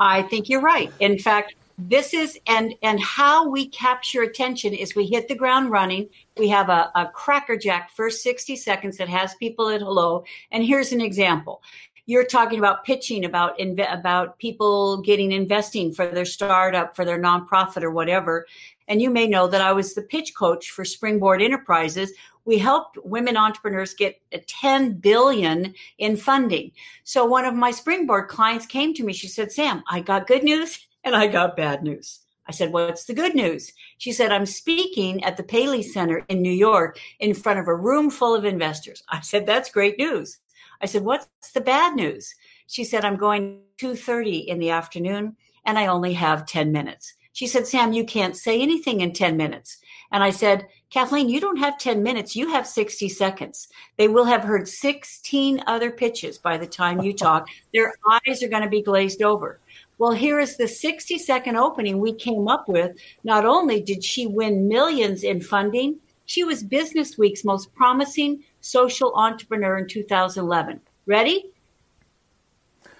I 0.00 0.22
think 0.22 0.48
you're 0.48 0.60
right. 0.60 0.92
In 0.98 1.16
fact, 1.16 1.54
this 1.78 2.12
is 2.12 2.38
and 2.46 2.74
and 2.82 3.00
how 3.00 3.48
we 3.48 3.68
capture 3.68 4.22
attention 4.22 4.74
is 4.74 4.94
we 4.94 5.06
hit 5.06 5.28
the 5.28 5.34
ground 5.34 5.70
running. 5.70 6.08
We 6.36 6.48
have 6.48 6.68
a, 6.68 6.90
a 6.94 7.10
crackerjack 7.12 7.90
first 7.90 8.22
60 8.22 8.56
seconds 8.56 8.96
that 8.98 9.08
has 9.08 9.34
people 9.36 9.68
at 9.68 9.80
hello. 9.80 10.24
And 10.50 10.64
here's 10.64 10.92
an 10.92 11.00
example. 11.00 11.62
You're 12.06 12.26
talking 12.26 12.58
about 12.58 12.84
pitching 12.84 13.24
about 13.24 13.58
inve- 13.58 13.92
about 13.92 14.38
people 14.38 14.98
getting 15.02 15.32
investing 15.32 15.92
for 15.92 16.06
their 16.06 16.26
startup, 16.26 16.94
for 16.94 17.04
their 17.04 17.18
nonprofit 17.18 17.82
or 17.82 17.90
whatever. 17.90 18.46
And 18.88 19.00
you 19.00 19.10
may 19.10 19.26
know 19.26 19.46
that 19.48 19.60
I 19.60 19.72
was 19.72 19.94
the 19.94 20.02
pitch 20.02 20.34
coach 20.34 20.70
for 20.70 20.84
Springboard 20.84 21.40
Enterprises. 21.40 22.12
We 22.44 22.58
helped 22.58 22.98
women 23.02 23.36
entrepreneurs 23.36 23.94
get 23.94 24.20
10 24.46 24.94
billion 24.94 25.74
in 25.98 26.16
funding. 26.16 26.72
So 27.02 27.24
one 27.24 27.44
of 27.44 27.54
my 27.54 27.70
Springboard 27.70 28.28
clients 28.28 28.66
came 28.66 28.92
to 28.94 29.04
me. 29.04 29.12
She 29.12 29.28
said, 29.28 29.52
Sam, 29.52 29.82
I 29.88 30.00
got 30.00 30.26
good 30.26 30.44
news 30.44 30.86
and 31.04 31.16
I 31.16 31.26
got 31.26 31.56
bad 31.56 31.82
news. 31.82 32.20
I 32.46 32.52
said, 32.52 32.72
What's 32.72 33.04
the 33.04 33.14
good 33.14 33.34
news? 33.34 33.72
She 33.96 34.12
said, 34.12 34.30
I'm 34.30 34.46
speaking 34.46 35.24
at 35.24 35.36
the 35.38 35.42
Paley 35.42 35.82
Center 35.82 36.24
in 36.28 36.42
New 36.42 36.52
York 36.52 36.98
in 37.18 37.32
front 37.32 37.58
of 37.58 37.68
a 37.68 37.74
room 37.74 38.10
full 38.10 38.34
of 38.34 38.44
investors. 38.44 39.02
I 39.08 39.20
said, 39.20 39.46
That's 39.46 39.70
great 39.70 39.98
news. 39.98 40.40
I 40.82 40.86
said, 40.86 41.04
What's 41.04 41.28
the 41.54 41.62
bad 41.62 41.94
news? 41.94 42.34
She 42.66 42.84
said, 42.84 43.04
I'm 43.04 43.16
going 43.16 43.60
2:30 43.78 44.46
in 44.46 44.58
the 44.58 44.70
afternoon 44.70 45.36
and 45.64 45.78
I 45.78 45.86
only 45.86 46.12
have 46.14 46.46
10 46.46 46.72
minutes. 46.72 47.14
She 47.34 47.48
said, 47.48 47.66
Sam, 47.66 47.92
you 47.92 48.04
can't 48.04 48.36
say 48.36 48.60
anything 48.60 49.00
in 49.00 49.12
10 49.12 49.36
minutes. 49.36 49.78
And 50.12 50.22
I 50.22 50.30
said, 50.30 50.68
Kathleen, 50.88 51.28
you 51.28 51.40
don't 51.40 51.58
have 51.58 51.76
10 51.76 52.00
minutes. 52.00 52.36
You 52.36 52.48
have 52.50 52.64
60 52.64 53.08
seconds. 53.08 53.68
They 53.96 54.06
will 54.06 54.24
have 54.24 54.44
heard 54.44 54.68
16 54.68 55.60
other 55.66 55.90
pitches 55.90 56.38
by 56.38 56.56
the 56.56 56.66
time 56.68 57.02
you 57.02 57.12
talk. 57.12 57.48
Their 57.74 57.92
eyes 58.08 58.40
are 58.44 58.48
going 58.48 58.62
to 58.62 58.68
be 58.68 58.82
glazed 58.82 59.20
over. 59.20 59.58
Well, 59.98 60.12
here 60.12 60.38
is 60.38 60.56
the 60.56 60.68
60 60.68 61.18
second 61.18 61.56
opening 61.56 61.98
we 61.98 62.14
came 62.14 62.46
up 62.46 62.68
with. 62.68 62.96
Not 63.24 63.44
only 63.44 63.80
did 63.80 64.04
she 64.04 64.28
win 64.28 64.68
millions 64.68 65.24
in 65.24 65.40
funding, 65.40 65.98
she 66.26 66.44
was 66.44 66.62
Business 66.62 67.18
Week's 67.18 67.44
most 67.44 67.74
promising 67.74 68.44
social 68.60 69.12
entrepreneur 69.16 69.78
in 69.78 69.88
2011. 69.88 70.80
Ready? 71.06 71.50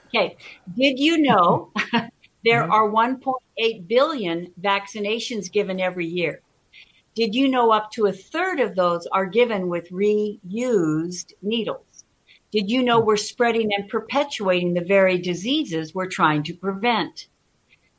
Okay. 0.09 0.37
Did 0.77 0.99
you 0.99 1.19
know 1.19 1.71
there 2.45 2.63
mm-hmm. 2.63 2.73
are 2.73 2.91
1.2 2.91 3.35
8 3.57 3.89
billion 3.89 4.53
vaccinations 4.61 5.51
given 5.51 5.81
every 5.81 6.07
year. 6.07 6.41
Did 7.15 7.35
you 7.35 7.49
know 7.49 7.71
up 7.71 7.93
to 7.93 8.07
a 8.07 8.13
third 8.13 8.59
of 8.59 8.75
those 8.75 9.07
are 9.13 9.27
given 9.27 9.69
with 9.69 9.91
reused 9.91 11.33
needles? 11.43 12.05
Did 12.51 12.71
you 12.71 12.83
know 12.83 13.01
we're 13.01 13.17
spreading 13.17 13.73
and 13.73 13.89
perpetuating 13.89 14.75
the 14.75 14.81
very 14.81 15.19
diseases 15.19 15.95
we're 15.95 16.07
trying 16.07 16.43
to 16.45 16.55
prevent? 16.55 17.29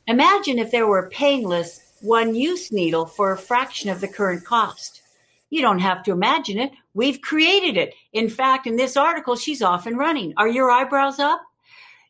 Imagine 0.08 0.60
if 0.60 0.72
there 0.72 0.88
were 0.88 1.00
a 1.00 1.10
painless 1.10 1.82
one 2.02 2.36
use 2.36 2.72
needle 2.72 3.06
for 3.06 3.32
a 3.32 3.38
fraction 3.38 3.90
of 3.90 4.02
the 4.02 4.08
current 4.08 4.46
cost. 4.46 5.02
You 5.50 5.62
don't 5.62 5.80
have 5.80 6.04
to 6.04 6.12
imagine 6.12 6.60
it. 6.60 6.72
We've 6.94 7.22
created 7.22 7.78
it. 7.78 7.94
In 8.14 8.30
fact, 8.30 8.68
in 8.68 8.76
this 8.76 8.98
article, 8.98 9.36
she's 9.36 9.62
off 9.62 9.86
and 9.88 9.98
running. 9.98 10.34
Are 10.38 10.48
your 10.48 10.70
eyebrows 10.70 11.20
up? 11.20 11.42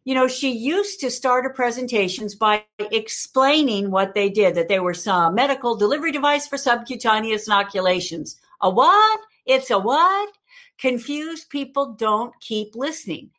You 0.05 0.15
know, 0.15 0.27
she 0.27 0.51
used 0.51 0.99
to 1.01 1.11
start 1.11 1.43
her 1.43 1.49
presentations 1.53 2.35
by 2.35 2.63
explaining 2.79 3.91
what 3.91 4.13
they 4.13 4.29
did, 4.29 4.55
that 4.55 4.69
they 4.69 4.79
were 4.79 4.93
some 4.93 5.35
medical 5.35 5.75
delivery 5.75 6.11
device 6.11 6.47
for 6.47 6.57
subcutaneous 6.57 7.47
inoculations. 7.47 8.39
A 8.61 8.69
what? 8.69 9.19
It's 9.45 9.71
a 9.71 9.79
what? 9.79 10.29
confused 10.77 11.49
people 11.49 11.93
don't 11.93 12.39
keep 12.41 12.75
listening. 12.75 13.31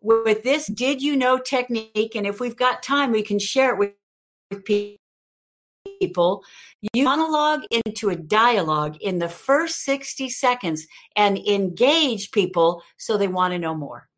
With 0.00 0.42
this 0.42 0.66
did 0.66 1.02
you 1.02 1.16
know 1.16 1.38
technique, 1.38 2.14
and 2.14 2.26
if 2.26 2.40
we've 2.40 2.56
got 2.56 2.82
time, 2.82 3.10
we 3.10 3.22
can 3.22 3.38
share 3.38 3.72
it 3.72 3.78
with, 3.78 3.92
people. 6.00 6.44
You 6.92 7.04
monologue 7.04 7.62
into 7.70 8.10
a 8.10 8.16
dialogue 8.16 8.96
in 9.00 9.18
the 9.18 9.28
first 9.28 9.84
60 9.84 10.28
seconds 10.28 10.86
and 11.16 11.38
engage 11.38 12.30
people 12.30 12.82
so 12.96 13.16
they 13.16 13.28
want 13.28 13.52
to 13.52 13.58
know 13.58 13.74
more 13.74 14.08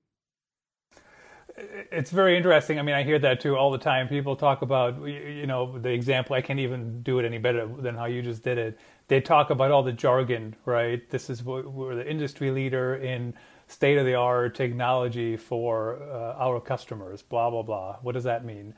it's 1.91 2.11
very 2.11 2.37
interesting. 2.37 2.79
I 2.79 2.83
mean, 2.83 2.95
I 2.95 3.03
hear 3.03 3.19
that 3.19 3.41
too 3.41 3.57
all 3.57 3.71
the 3.71 3.79
time. 3.79 4.09
People 4.09 4.37
talk 4.37 4.63
about, 4.63 5.01
you 5.07 5.47
know, 5.47 5.79
the 5.79 5.91
example. 5.91 6.37
I 6.37 6.41
can't 6.41 6.61
even 6.61 7.03
do 7.03 7.19
it 7.19 7.25
any 7.25 7.39
better 7.39 7.67
than 7.67 7.95
how 7.95 8.07
you 8.07 8.23
just 8.23 8.43
did 8.43 8.59
it 8.59 8.79
they 9.11 9.21
talk 9.21 9.51
about 9.51 9.73
all 9.73 9.83
the 9.83 9.93
jargon, 9.93 10.55
right? 10.65 11.11
This 11.11 11.29
is 11.29 11.43
we're 11.43 11.97
the 11.97 12.09
industry 12.09 12.53
leader 12.53 12.95
in 12.95 13.35
state 13.67 13.99
of 13.99 14.07
the 14.07 14.15
art 14.15 14.55
technology 14.55 15.37
for 15.37 16.01
uh, 16.01 16.37
our 16.39 16.61
customers, 16.61 17.21
blah, 17.21 17.51
blah, 17.51 17.63
blah. 17.63 17.97
What 18.03 18.13
does 18.13 18.23
that 18.23 18.45
mean? 18.45 18.73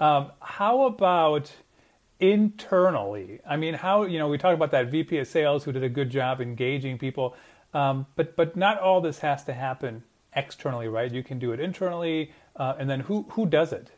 Um, 0.00 0.32
how 0.40 0.86
about 0.86 1.52
internally? 2.18 3.40
I 3.46 3.58
mean, 3.58 3.74
how, 3.74 4.04
you 4.04 4.18
know, 4.18 4.26
we 4.26 4.38
talked 4.38 4.54
about 4.54 4.70
that 4.70 4.90
VP 4.90 5.18
of 5.18 5.26
sales 5.26 5.64
who 5.64 5.72
did 5.72 5.84
a 5.84 5.90
good 5.90 6.08
job 6.08 6.40
engaging 6.40 6.96
people, 6.96 7.36
um, 7.74 8.06
but, 8.16 8.36
but 8.36 8.56
not 8.56 8.80
all 8.80 9.02
this 9.02 9.18
has 9.18 9.44
to 9.44 9.52
happen 9.52 10.02
externally, 10.36 10.88
right? 10.88 11.10
You 11.10 11.22
can 11.22 11.38
do 11.38 11.52
it 11.52 11.60
internally, 11.60 12.32
uh, 12.56 12.74
and 12.78 12.88
then 12.88 13.00
who, 13.00 13.26
who 13.30 13.46
does 13.46 13.72
it? 13.72 13.90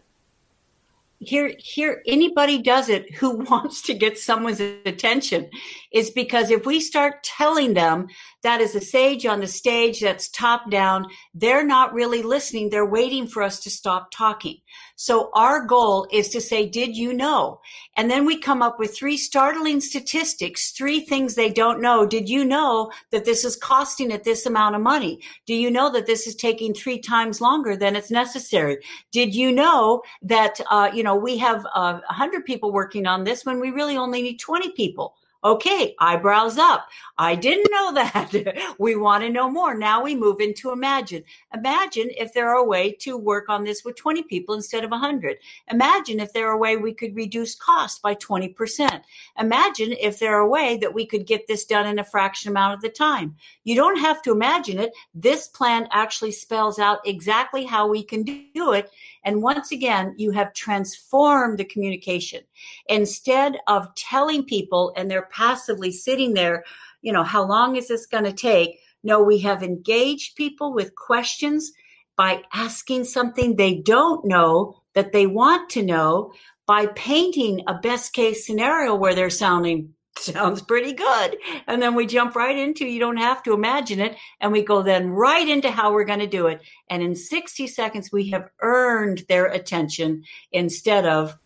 here 1.18 1.54
here 1.58 2.02
anybody 2.06 2.60
does 2.60 2.88
it 2.88 3.14
who 3.14 3.36
wants 3.50 3.80
to 3.82 3.94
get 3.94 4.18
someone's 4.18 4.60
attention 4.60 5.48
is 5.92 6.10
because 6.10 6.50
if 6.50 6.66
we 6.66 6.78
start 6.78 7.22
telling 7.22 7.74
them 7.74 8.06
that 8.46 8.60
is 8.60 8.74
a 8.74 8.80
sage 8.80 9.26
on 9.26 9.40
the 9.40 9.46
stage 9.46 10.00
that's 10.00 10.28
top 10.28 10.70
down. 10.70 11.06
They're 11.34 11.66
not 11.66 11.92
really 11.92 12.22
listening. 12.22 12.70
They're 12.70 12.86
waiting 12.86 13.26
for 13.26 13.42
us 13.42 13.60
to 13.60 13.70
stop 13.70 14.10
talking. 14.10 14.58
So 14.94 15.30
our 15.34 15.66
goal 15.66 16.06
is 16.10 16.28
to 16.30 16.40
say 16.40 16.66
did 16.66 16.96
you 16.96 17.12
know? 17.12 17.60
And 17.96 18.10
then 18.10 18.24
we 18.24 18.38
come 18.38 18.62
up 18.62 18.78
with 18.78 18.96
three 18.96 19.16
startling 19.16 19.80
statistics 19.80 20.70
three 20.70 21.00
things 21.00 21.34
they 21.34 21.50
don't 21.50 21.80
know. 21.80 22.06
Did 22.06 22.28
you 22.28 22.44
know 22.44 22.90
that 23.10 23.24
this 23.24 23.44
is 23.44 23.56
costing 23.56 24.12
at 24.12 24.24
this 24.24 24.46
amount 24.46 24.76
of 24.76 24.80
money? 24.80 25.20
Do 25.46 25.54
you 25.54 25.70
know 25.70 25.90
that 25.92 26.06
this 26.06 26.26
is 26.26 26.34
taking 26.34 26.72
three 26.72 26.98
times 26.98 27.40
longer 27.40 27.76
than 27.76 27.96
it's 27.96 28.10
necessary? 28.10 28.78
Did 29.12 29.34
you 29.34 29.52
know 29.52 30.02
that 30.22 30.60
uh, 30.70 30.90
you 30.94 31.02
know 31.02 31.16
we 31.16 31.36
have 31.38 31.66
uh, 31.74 31.94
100 31.94 32.44
people 32.44 32.72
working 32.72 33.06
on 33.06 33.24
this 33.24 33.44
when 33.44 33.60
we 33.60 33.70
really 33.70 33.96
only 33.96 34.22
need 34.22 34.38
20 34.38 34.72
people. 34.72 35.14
Okay, 35.46 35.94
eyebrows 36.00 36.58
up. 36.58 36.88
I 37.18 37.36
didn't 37.36 37.70
know 37.70 37.92
that. 37.94 38.74
we 38.80 38.96
want 38.96 39.22
to 39.22 39.30
know 39.30 39.48
more. 39.48 39.76
Now 39.76 40.02
we 40.02 40.16
move 40.16 40.40
into 40.40 40.72
imagine. 40.72 41.22
Imagine 41.54 42.10
if 42.18 42.34
there 42.34 42.48
are 42.48 42.56
a 42.56 42.64
way 42.64 42.90
to 43.02 43.16
work 43.16 43.48
on 43.48 43.62
this 43.62 43.84
with 43.84 43.94
20 43.94 44.24
people 44.24 44.56
instead 44.56 44.82
of 44.82 44.90
100. 44.90 45.36
Imagine 45.70 46.18
if 46.18 46.32
there 46.32 46.48
are 46.48 46.54
a 46.54 46.58
way 46.58 46.76
we 46.76 46.92
could 46.92 47.14
reduce 47.14 47.54
cost 47.54 48.02
by 48.02 48.16
20%. 48.16 49.00
Imagine 49.38 49.92
if 49.92 50.18
there 50.18 50.34
are 50.34 50.40
a 50.40 50.48
way 50.48 50.78
that 50.78 50.92
we 50.92 51.06
could 51.06 51.28
get 51.28 51.46
this 51.46 51.64
done 51.64 51.86
in 51.86 52.00
a 52.00 52.04
fraction 52.04 52.50
amount 52.50 52.74
of 52.74 52.80
the 52.80 52.88
time. 52.88 53.36
You 53.62 53.76
don't 53.76 54.00
have 54.00 54.22
to 54.22 54.32
imagine 54.32 54.80
it. 54.80 54.90
This 55.14 55.46
plan 55.46 55.86
actually 55.92 56.32
spells 56.32 56.80
out 56.80 57.06
exactly 57.06 57.64
how 57.64 57.86
we 57.86 58.02
can 58.02 58.24
do 58.24 58.72
it. 58.72 58.90
And 59.26 59.42
once 59.42 59.72
again, 59.72 60.14
you 60.16 60.30
have 60.30 60.54
transformed 60.54 61.58
the 61.58 61.64
communication. 61.64 62.42
Instead 62.86 63.58
of 63.66 63.92
telling 63.96 64.44
people 64.44 64.94
and 64.96 65.10
they're 65.10 65.28
passively 65.32 65.90
sitting 65.90 66.34
there, 66.34 66.64
you 67.02 67.12
know, 67.12 67.24
how 67.24 67.44
long 67.44 67.74
is 67.74 67.88
this 67.88 68.06
going 68.06 68.22
to 68.22 68.32
take? 68.32 68.78
No, 69.02 69.20
we 69.20 69.38
have 69.40 69.64
engaged 69.64 70.36
people 70.36 70.72
with 70.72 70.94
questions 70.94 71.72
by 72.16 72.42
asking 72.54 73.04
something 73.04 73.56
they 73.56 73.74
don't 73.74 74.24
know 74.24 74.80
that 74.94 75.12
they 75.12 75.26
want 75.26 75.68
to 75.70 75.82
know 75.82 76.32
by 76.66 76.86
painting 76.86 77.62
a 77.66 77.74
best 77.74 78.12
case 78.12 78.46
scenario 78.46 78.94
where 78.94 79.14
they're 79.14 79.28
sounding 79.28 79.92
sounds 80.18 80.62
pretty 80.62 80.92
good. 80.92 81.36
And 81.66 81.80
then 81.80 81.94
we 81.94 82.06
jump 82.06 82.34
right 82.34 82.56
into 82.56 82.86
you 82.86 83.00
don't 83.00 83.16
have 83.16 83.42
to 83.44 83.52
imagine 83.52 84.00
it. 84.00 84.16
And 84.40 84.52
we 84.52 84.62
go 84.62 84.82
then 84.82 85.10
right 85.10 85.46
into 85.48 85.70
how 85.70 85.92
we're 85.92 86.04
going 86.04 86.20
to 86.20 86.26
do 86.26 86.46
it. 86.46 86.62
And 86.88 87.02
in 87.02 87.14
60 87.14 87.66
seconds, 87.66 88.10
we 88.12 88.30
have 88.30 88.48
earned 88.60 89.24
their 89.28 89.46
attention 89.46 90.24
instead 90.52 91.06
of 91.06 91.38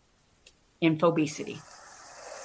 infobesity. 0.81 1.59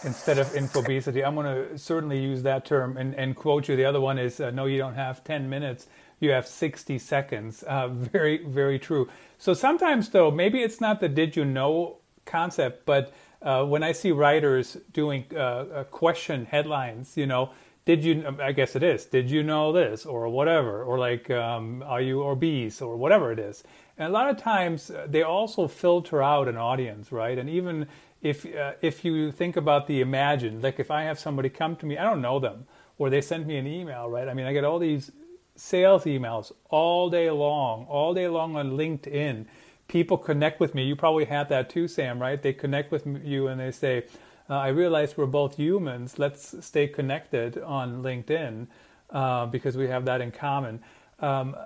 Instead 0.05 0.39
of 0.39 0.49
infobesity, 0.49 1.27
I'm 1.27 1.35
going 1.35 1.47
to 1.47 1.79
certainly 1.79 2.21
use 2.21 2.43
that 2.43 2.65
term 2.65 2.97
and, 2.97 3.15
and 3.15 3.35
quote 3.35 3.69
you. 3.69 3.77
The 3.77 3.87
other 3.87 4.01
one 4.01 4.19
is 4.19 4.41
uh, 4.41 4.51
no, 4.51 4.67
you 4.67 4.79
don't 4.79 4.95
have 4.95 5.25
10 5.25 5.49
minutes, 5.49 5.87
you 6.21 6.31
have 6.31 6.47
60 6.47 6.99
seconds. 6.99 7.65
Uh, 7.67 7.89
very, 7.93 8.45
very 8.45 8.79
true. 8.79 9.09
So 9.39 9.55
sometimes, 9.55 10.11
though, 10.11 10.31
maybe 10.31 10.62
it's 10.62 10.81
not 10.81 11.01
the 11.01 11.09
did 11.09 11.35
you 11.37 11.45
know 11.45 11.99
concept, 12.25 12.85
but 12.85 13.12
uh, 13.42 13.64
when 13.64 13.83
I 13.83 13.92
see 13.92 14.12
writers 14.12 14.77
doing 14.92 15.25
uh, 15.33 15.38
uh, 15.38 15.85
question 15.85 16.46
headlines, 16.46 17.16
you 17.16 17.27
know, 17.27 17.51
did 17.85 18.05
you? 18.05 18.37
I 18.42 18.51
guess 18.53 18.75
it 18.75 18.83
is. 18.83 19.05
Did 19.05 19.31
you 19.31 19.42
know 19.44 19.72
this 19.72 20.05
or 20.05 20.29
whatever, 20.29 20.83
or 20.83 20.99
like, 20.99 21.31
um, 21.31 21.85
are 21.87 22.01
you 22.01 22.25
obese 22.25 22.83
or 22.83 22.96
whatever 22.96 23.31
it 23.31 23.38
is? 23.38 23.62
And 23.96 24.09
a 24.09 24.11
lot 24.11 24.29
of 24.29 24.37
times 24.37 24.90
uh, 24.90 25.07
they 25.09 25.22
also 25.22 25.68
filter 25.68 26.22
out 26.22 26.49
an 26.49 26.57
audience, 26.57 27.12
right? 27.12 27.38
And 27.38 27.49
even 27.49 27.87
if 28.22 28.44
uh, 28.44 28.72
if 28.81 29.05
you 29.05 29.31
think 29.31 29.57
about 29.57 29.87
the 29.87 30.01
imagine, 30.01 30.61
like 30.61 30.81
if 30.81 30.90
I 30.90 31.03
have 31.03 31.18
somebody 31.18 31.49
come 31.49 31.77
to 31.77 31.87
me, 31.87 31.96
I 31.96 32.03
don't 32.03 32.20
know 32.20 32.40
them, 32.40 32.66
or 32.99 33.09
they 33.09 33.20
send 33.20 33.46
me 33.46 33.57
an 33.57 33.68
email, 33.68 34.11
right? 34.11 34.29
I 34.29 34.35
mean, 34.35 34.46
I 34.46 34.53
get 34.53 34.64
all 34.64 34.81
these 34.81 35.12
sales 35.55 36.05
emails 36.05 36.53
all 36.68 37.09
day 37.09 37.31
long, 37.31 37.87
all 37.87 38.14
day 38.14 38.29
long 38.29 38.57
on 38.57 38.72
LinkedIn 38.72 39.46
people 39.88 40.18
connect 40.18 40.61
with 40.61 40.75
me. 40.75 40.85
You 40.85 40.96
probably 40.96 41.25
had 41.25 41.49
that 41.49 41.70
too, 41.70 41.88
Sam, 41.88 42.20
right? 42.20 42.40
They 42.40 42.53
connect 42.53 42.90
with 42.90 43.07
you 43.25 43.49
and 43.49 43.61
they 43.61 43.70
say, 43.70 44.05
uh, 44.49 44.55
I 44.55 44.68
realize 44.68 45.16
we're 45.16 45.27
both 45.27 45.57
humans. 45.57 46.18
Let's 46.18 46.64
stay 46.64 46.87
connected 46.88 47.59
on 47.59 48.03
LinkedIn 48.03 48.68
uh, 49.11 49.46
because 49.46 49.77
we 49.77 49.88
have 49.88 50.05
that 50.07 50.20
in 50.20 50.31
common. 50.31 50.81
Um, 51.20 51.57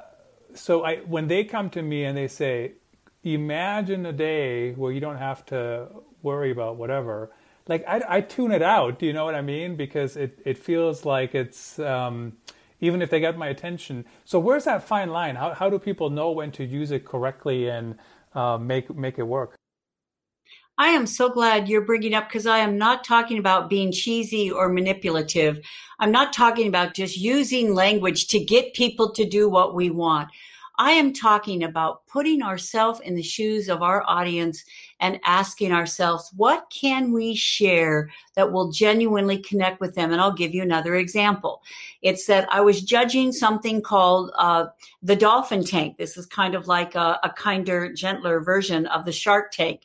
so 0.54 0.84
I, 0.84 0.96
when 0.98 1.28
they 1.28 1.44
come 1.44 1.70
to 1.70 1.82
me 1.82 2.04
and 2.04 2.16
they 2.16 2.28
say, 2.28 2.72
imagine 3.22 4.06
a 4.06 4.12
day 4.12 4.72
where 4.72 4.92
you 4.92 5.00
don't 5.00 5.18
have 5.18 5.44
to 5.46 5.88
worry 6.22 6.50
about 6.50 6.76
whatever, 6.76 7.30
like 7.68 7.84
I, 7.86 8.02
I 8.08 8.20
tune 8.22 8.52
it 8.52 8.62
out. 8.62 8.98
Do 8.98 9.06
you 9.06 9.12
know 9.12 9.24
what 9.24 9.34
I 9.34 9.42
mean? 9.42 9.76
Because 9.76 10.16
it, 10.16 10.38
it 10.44 10.58
feels 10.58 11.04
like 11.04 11.34
it's, 11.34 11.78
um, 11.78 12.32
even 12.80 13.02
if 13.02 13.10
they 13.10 13.20
get 13.20 13.36
my 13.36 13.48
attention. 13.48 14.04
So 14.24 14.38
where's 14.38 14.64
that 14.64 14.82
fine 14.82 15.10
line? 15.10 15.36
How, 15.36 15.54
how 15.54 15.70
do 15.70 15.78
people 15.78 16.10
know 16.10 16.30
when 16.30 16.50
to 16.52 16.64
use 16.64 16.90
it 16.90 17.04
correctly 17.04 17.68
and 17.68 17.96
uh, 18.34 18.58
make 18.58 18.94
make 18.94 19.18
it 19.18 19.24
work? 19.24 19.56
I 20.78 20.88
am 20.88 21.06
so 21.06 21.28
glad 21.28 21.68
you're 21.68 21.84
bringing 21.84 22.14
up 22.14 22.28
because 22.28 22.46
I 22.46 22.58
am 22.58 22.78
not 22.78 23.04
talking 23.04 23.38
about 23.38 23.68
being 23.68 23.92
cheesy 23.92 24.50
or 24.50 24.70
manipulative. 24.70 25.60
I'm 25.98 26.10
not 26.10 26.32
talking 26.32 26.68
about 26.68 26.94
just 26.94 27.18
using 27.18 27.74
language 27.74 28.28
to 28.28 28.42
get 28.42 28.72
people 28.72 29.12
to 29.12 29.28
do 29.28 29.50
what 29.50 29.74
we 29.74 29.90
want. 29.90 30.30
I 30.80 30.92
am 30.92 31.12
talking 31.12 31.62
about 31.62 32.06
putting 32.06 32.40
ourselves 32.40 33.00
in 33.00 33.14
the 33.14 33.22
shoes 33.22 33.68
of 33.68 33.82
our 33.82 34.02
audience 34.06 34.64
and 34.98 35.20
asking 35.26 35.72
ourselves, 35.72 36.32
what 36.34 36.72
can 36.74 37.12
we 37.12 37.34
share 37.34 38.08
that 38.34 38.50
will 38.50 38.72
genuinely 38.72 39.36
connect 39.36 39.82
with 39.82 39.94
them? 39.94 40.10
And 40.10 40.22
I'll 40.22 40.32
give 40.32 40.54
you 40.54 40.62
another 40.62 40.94
example. 40.94 41.62
It's 42.00 42.24
that 42.28 42.50
I 42.50 42.62
was 42.62 42.80
judging 42.80 43.30
something 43.30 43.82
called 43.82 44.30
uh, 44.38 44.68
the 45.02 45.16
dolphin 45.16 45.64
tank. 45.64 45.98
This 45.98 46.16
is 46.16 46.24
kind 46.24 46.54
of 46.54 46.66
like 46.66 46.94
a, 46.94 47.20
a 47.22 47.28
kinder, 47.36 47.92
gentler 47.92 48.40
version 48.40 48.86
of 48.86 49.04
the 49.04 49.12
shark 49.12 49.52
tank. 49.52 49.82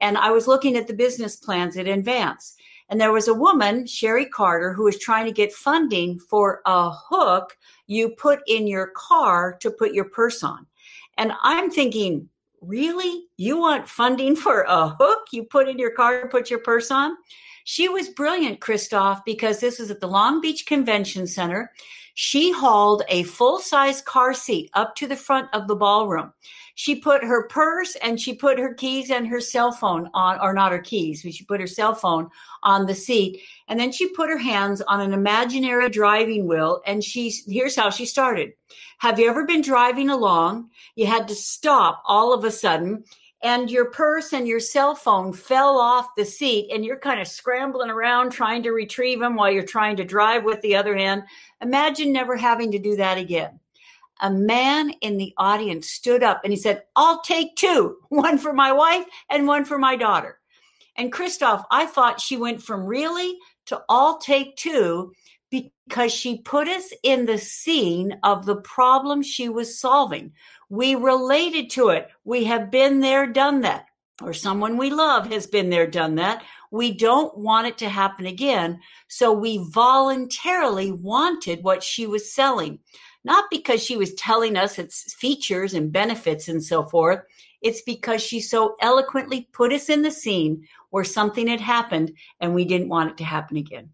And 0.00 0.16
I 0.16 0.30
was 0.30 0.48
looking 0.48 0.76
at 0.78 0.86
the 0.86 0.94
business 0.94 1.36
plans 1.36 1.76
in 1.76 1.86
Advance. 1.86 2.56
And 2.88 3.00
there 3.00 3.12
was 3.12 3.28
a 3.28 3.34
woman, 3.34 3.86
Sherry 3.86 4.26
Carter, 4.26 4.72
who 4.72 4.84
was 4.84 4.98
trying 4.98 5.26
to 5.26 5.32
get 5.32 5.52
funding 5.52 6.18
for 6.18 6.62
a 6.64 6.90
hook 6.90 7.56
you 7.86 8.10
put 8.10 8.40
in 8.46 8.66
your 8.66 8.88
car 8.96 9.56
to 9.60 9.70
put 9.70 9.92
your 9.92 10.06
purse 10.06 10.42
on. 10.42 10.66
And 11.18 11.32
I'm 11.42 11.70
thinking, 11.70 12.28
really? 12.60 13.24
You 13.36 13.58
want 13.58 13.88
funding 13.88 14.36
for 14.36 14.62
a 14.62 14.88
hook 14.88 15.28
you 15.32 15.44
put 15.44 15.68
in 15.68 15.78
your 15.78 15.92
car 15.92 16.22
to 16.22 16.28
put 16.28 16.50
your 16.50 16.60
purse 16.60 16.90
on? 16.90 17.16
She 17.70 17.86
was 17.86 18.08
brilliant, 18.08 18.60
Christoph, 18.60 19.26
because 19.26 19.60
this 19.60 19.78
was 19.78 19.90
at 19.90 20.00
the 20.00 20.08
Long 20.08 20.40
Beach 20.40 20.64
Convention 20.64 21.26
Center. 21.26 21.70
She 22.14 22.50
hauled 22.50 23.02
a 23.10 23.24
full 23.24 23.58
size 23.58 24.00
car 24.00 24.32
seat 24.32 24.70
up 24.72 24.94
to 24.96 25.06
the 25.06 25.16
front 25.16 25.48
of 25.52 25.68
the 25.68 25.76
ballroom. 25.76 26.32
She 26.76 26.94
put 26.94 27.22
her 27.22 27.46
purse 27.46 27.94
and 27.96 28.18
she 28.18 28.34
put 28.34 28.58
her 28.58 28.72
keys 28.72 29.10
and 29.10 29.28
her 29.28 29.42
cell 29.42 29.70
phone 29.70 30.08
on, 30.14 30.40
or 30.40 30.54
not 30.54 30.72
her 30.72 30.78
keys, 30.78 31.22
but 31.22 31.34
she 31.34 31.44
put 31.44 31.60
her 31.60 31.66
cell 31.66 31.94
phone 31.94 32.30
on 32.62 32.86
the 32.86 32.94
seat. 32.94 33.42
And 33.68 33.78
then 33.78 33.92
she 33.92 34.14
put 34.14 34.30
her 34.30 34.38
hands 34.38 34.80
on 34.80 35.02
an 35.02 35.12
imaginary 35.12 35.90
driving 35.90 36.46
wheel. 36.46 36.80
And 36.86 37.04
she, 37.04 37.34
here's 37.46 37.76
how 37.76 37.90
she 37.90 38.06
started. 38.06 38.54
Have 39.00 39.18
you 39.18 39.28
ever 39.28 39.44
been 39.44 39.60
driving 39.60 40.08
along? 40.08 40.70
You 40.94 41.04
had 41.04 41.28
to 41.28 41.34
stop 41.34 42.02
all 42.06 42.32
of 42.32 42.44
a 42.44 42.50
sudden 42.50 43.04
and 43.42 43.70
your 43.70 43.86
purse 43.86 44.32
and 44.32 44.48
your 44.48 44.60
cell 44.60 44.94
phone 44.94 45.32
fell 45.32 45.78
off 45.78 46.14
the 46.16 46.24
seat 46.24 46.70
and 46.72 46.84
you're 46.84 46.98
kind 46.98 47.20
of 47.20 47.28
scrambling 47.28 47.90
around 47.90 48.30
trying 48.30 48.62
to 48.64 48.70
retrieve 48.70 49.20
them 49.20 49.36
while 49.36 49.50
you're 49.50 49.62
trying 49.62 49.96
to 49.96 50.04
drive 50.04 50.44
with 50.44 50.60
the 50.62 50.74
other 50.74 50.96
hand. 50.96 51.22
Imagine 51.62 52.12
never 52.12 52.36
having 52.36 52.72
to 52.72 52.78
do 52.78 52.96
that 52.96 53.18
again. 53.18 53.60
A 54.20 54.30
man 54.30 54.90
in 55.00 55.16
the 55.16 55.32
audience 55.36 55.88
stood 55.88 56.24
up 56.24 56.40
and 56.42 56.52
he 56.52 56.58
said, 56.58 56.82
I'll 56.96 57.22
take 57.22 57.54
two, 57.54 57.98
one 58.08 58.38
for 58.38 58.52
my 58.52 58.72
wife 58.72 59.06
and 59.30 59.46
one 59.46 59.64
for 59.64 59.78
my 59.78 59.94
daughter. 59.94 60.40
And 60.96 61.12
Christoph, 61.12 61.64
I 61.70 61.86
thought 61.86 62.20
she 62.20 62.36
went 62.36 62.60
from 62.60 62.84
really 62.84 63.38
to 63.66 63.82
all 63.88 64.18
take 64.18 64.56
two 64.56 65.12
because 65.50 66.12
she 66.12 66.38
put 66.38 66.68
us 66.68 66.92
in 67.02 67.26
the 67.26 67.38
scene 67.38 68.18
of 68.22 68.46
the 68.46 68.56
problem 68.56 69.22
she 69.22 69.48
was 69.48 69.78
solving. 69.78 70.32
We 70.68 70.94
related 70.94 71.70
to 71.70 71.88
it. 71.90 72.08
We 72.24 72.44
have 72.44 72.70
been 72.70 73.00
there, 73.00 73.26
done 73.26 73.62
that. 73.62 73.86
Or 74.20 74.34
someone 74.34 74.76
we 74.76 74.90
love 74.90 75.30
has 75.30 75.46
been 75.46 75.70
there, 75.70 75.86
done 75.86 76.16
that. 76.16 76.42
We 76.70 76.92
don't 76.92 77.38
want 77.38 77.68
it 77.68 77.78
to 77.78 77.88
happen 77.88 78.26
again. 78.26 78.80
So 79.06 79.32
we 79.32 79.64
voluntarily 79.70 80.92
wanted 80.92 81.62
what 81.62 81.82
she 81.82 82.06
was 82.06 82.32
selling, 82.32 82.80
not 83.24 83.44
because 83.50 83.82
she 83.82 83.96
was 83.96 84.14
telling 84.14 84.56
us 84.56 84.78
its 84.78 85.14
features 85.14 85.72
and 85.72 85.92
benefits 85.92 86.48
and 86.48 86.62
so 86.62 86.82
forth. 86.82 87.20
It's 87.62 87.82
because 87.82 88.22
she 88.22 88.40
so 88.40 88.76
eloquently 88.80 89.48
put 89.52 89.72
us 89.72 89.88
in 89.88 90.02
the 90.02 90.10
scene 90.10 90.66
where 90.90 91.04
something 91.04 91.46
had 91.46 91.60
happened 91.60 92.12
and 92.40 92.54
we 92.54 92.64
didn't 92.64 92.88
want 92.88 93.10
it 93.10 93.16
to 93.18 93.24
happen 93.24 93.56
again. 93.56 93.90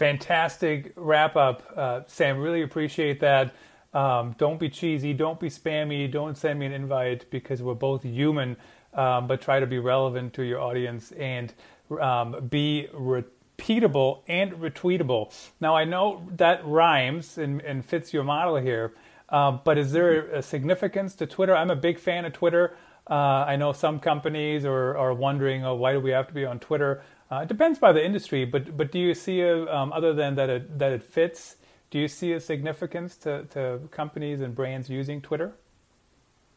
Fantastic 0.00 0.94
wrap 0.96 1.36
up, 1.36 1.62
uh, 1.76 2.00
Sam. 2.06 2.38
Really 2.38 2.62
appreciate 2.62 3.20
that. 3.20 3.52
Um, 3.92 4.34
don't 4.38 4.58
be 4.58 4.70
cheesy. 4.70 5.12
Don't 5.12 5.38
be 5.38 5.50
spammy. 5.50 6.10
Don't 6.10 6.38
send 6.38 6.58
me 6.58 6.64
an 6.64 6.72
invite 6.72 7.30
because 7.30 7.62
we're 7.62 7.74
both 7.74 8.02
human, 8.02 8.56
um, 8.94 9.26
but 9.26 9.42
try 9.42 9.60
to 9.60 9.66
be 9.66 9.78
relevant 9.78 10.32
to 10.32 10.42
your 10.42 10.58
audience 10.58 11.12
and 11.12 11.52
um, 12.00 12.48
be 12.48 12.88
repeatable 12.94 14.22
and 14.26 14.52
retweetable. 14.52 15.34
Now, 15.60 15.76
I 15.76 15.84
know 15.84 16.26
that 16.34 16.64
rhymes 16.64 17.36
and, 17.36 17.60
and 17.60 17.84
fits 17.84 18.14
your 18.14 18.24
model 18.24 18.56
here, 18.56 18.94
um, 19.28 19.60
but 19.64 19.76
is 19.76 19.92
there 19.92 20.30
a 20.30 20.40
significance 20.40 21.14
to 21.16 21.26
Twitter? 21.26 21.54
I'm 21.54 21.70
a 21.70 21.76
big 21.76 21.98
fan 21.98 22.24
of 22.24 22.32
Twitter. 22.32 22.74
Uh, 23.06 23.44
I 23.46 23.56
know 23.56 23.74
some 23.74 24.00
companies 24.00 24.64
are, 24.64 24.96
are 24.96 25.12
wondering, 25.12 25.62
oh, 25.62 25.74
why 25.74 25.92
do 25.92 26.00
we 26.00 26.12
have 26.12 26.26
to 26.28 26.32
be 26.32 26.46
on 26.46 26.58
Twitter? 26.58 27.02
Uh, 27.30 27.40
it 27.42 27.48
depends 27.48 27.78
by 27.78 27.92
the 27.92 28.04
industry, 28.04 28.44
but 28.44 28.76
but 28.76 28.90
do 28.90 28.98
you 28.98 29.14
see 29.14 29.40
a, 29.42 29.72
um, 29.72 29.92
other 29.92 30.12
than 30.12 30.34
that 30.34 30.50
it 30.50 30.78
that 30.78 30.92
it 30.92 31.02
fits? 31.02 31.56
Do 31.90 31.98
you 31.98 32.08
see 32.08 32.32
a 32.32 32.40
significance 32.40 33.16
to, 33.18 33.44
to 33.50 33.80
companies 33.90 34.40
and 34.40 34.54
brands 34.54 34.88
using 34.88 35.20
Twitter? 35.20 35.54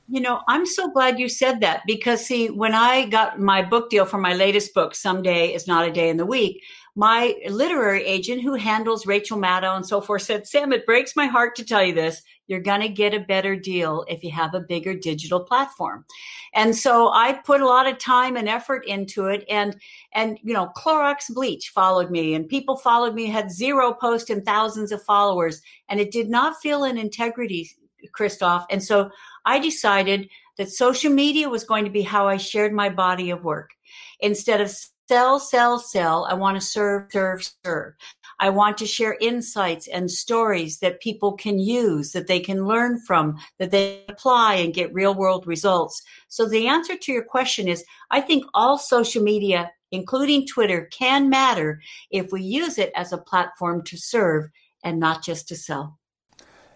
You 0.07 0.21
know, 0.21 0.41
I'm 0.47 0.65
so 0.65 0.91
glad 0.91 1.17
you 1.17 1.29
said 1.29 1.61
that 1.61 1.81
because, 1.87 2.25
see, 2.25 2.49
when 2.49 2.73
I 2.75 3.05
got 3.05 3.39
my 3.39 3.63
book 3.63 3.89
deal 3.89 4.05
for 4.05 4.17
my 4.17 4.33
latest 4.33 4.73
book, 4.73 4.93
Someday 4.93 5.53
is 5.53 5.65
Not 5.65 5.87
a 5.87 5.91
Day 5.91 6.09
in 6.09 6.17
the 6.17 6.25
Week, 6.25 6.61
my 6.95 7.35
literary 7.49 8.03
agent 8.05 8.43
who 8.43 8.53
handles 8.53 9.07
Rachel 9.07 9.37
Maddow 9.37 9.75
and 9.75 9.85
so 9.85 9.99
forth 9.99 10.21
said, 10.21 10.47
Sam, 10.47 10.71
it 10.71 10.85
breaks 10.85 11.15
my 11.15 11.25
heart 11.25 11.55
to 11.55 11.65
tell 11.65 11.83
you 11.83 11.93
this. 11.93 12.21
You're 12.45 12.59
going 12.59 12.81
to 12.81 12.89
get 12.89 13.15
a 13.15 13.19
better 13.19 13.55
deal 13.55 14.05
if 14.07 14.23
you 14.23 14.29
have 14.31 14.53
a 14.53 14.59
bigger 14.59 14.93
digital 14.93 15.39
platform. 15.39 16.05
And 16.53 16.75
so 16.75 17.09
I 17.11 17.33
put 17.33 17.61
a 17.61 17.65
lot 17.65 17.87
of 17.87 17.97
time 17.97 18.35
and 18.35 18.47
effort 18.47 18.85
into 18.85 19.25
it. 19.25 19.43
And, 19.49 19.75
and, 20.13 20.37
you 20.43 20.53
know, 20.53 20.71
Clorox 20.77 21.33
Bleach 21.33 21.69
followed 21.69 22.11
me 22.11 22.35
and 22.35 22.47
people 22.47 22.77
followed 22.77 23.15
me, 23.15 23.25
had 23.25 23.51
zero 23.51 23.93
posts 23.93 24.29
and 24.29 24.45
thousands 24.45 24.91
of 24.91 25.01
followers. 25.01 25.63
And 25.89 25.99
it 25.99 26.11
did 26.11 26.29
not 26.29 26.61
feel 26.61 26.83
an 26.83 26.99
integrity, 26.99 27.71
Christoph. 28.11 28.67
And 28.69 28.83
so 28.83 29.09
I 29.45 29.57
decided 29.57 30.29
that 30.57 30.69
social 30.69 31.11
media 31.11 31.49
was 31.49 31.63
going 31.63 31.85
to 31.85 31.91
be 31.91 32.03
how 32.03 32.27
I 32.27 32.37
shared 32.37 32.71
my 32.71 32.89
body 32.89 33.31
of 33.31 33.43
work. 33.43 33.71
Instead 34.19 34.61
of 34.61 34.71
sell, 35.07 35.39
sell, 35.39 35.79
sell. 35.79 36.25
I 36.25 36.33
want 36.33 36.59
to 36.59 36.65
serve, 36.65 37.11
serve, 37.11 37.49
serve. 37.65 37.93
I 38.39 38.49
want 38.49 38.77
to 38.79 38.85
share 38.85 39.17
insights 39.21 39.87
and 39.87 40.09
stories 40.09 40.79
that 40.79 41.01
people 41.01 41.33
can 41.33 41.59
use, 41.59 42.11
that 42.11 42.27
they 42.27 42.39
can 42.39 42.65
learn 42.65 42.99
from, 42.99 43.37
that 43.59 43.71
they 43.71 44.03
apply 44.09 44.55
and 44.55 44.73
get 44.73 44.93
real 44.93 45.13
world 45.13 45.45
results. 45.47 46.01
So 46.27 46.47
the 46.47 46.67
answer 46.67 46.97
to 46.97 47.11
your 47.11 47.23
question 47.23 47.67
is 47.67 47.85
I 48.11 48.21
think 48.21 48.45
all 48.53 48.77
social 48.77 49.23
media, 49.23 49.71
including 49.91 50.47
Twitter, 50.47 50.87
can 50.91 51.29
matter 51.29 51.81
if 52.09 52.31
we 52.31 52.41
use 52.41 52.77
it 52.77 52.91
as 52.95 53.13
a 53.13 53.17
platform 53.17 53.83
to 53.85 53.97
serve 53.97 54.49
and 54.83 54.99
not 54.99 55.23
just 55.23 55.47
to 55.49 55.55
sell. 55.55 55.99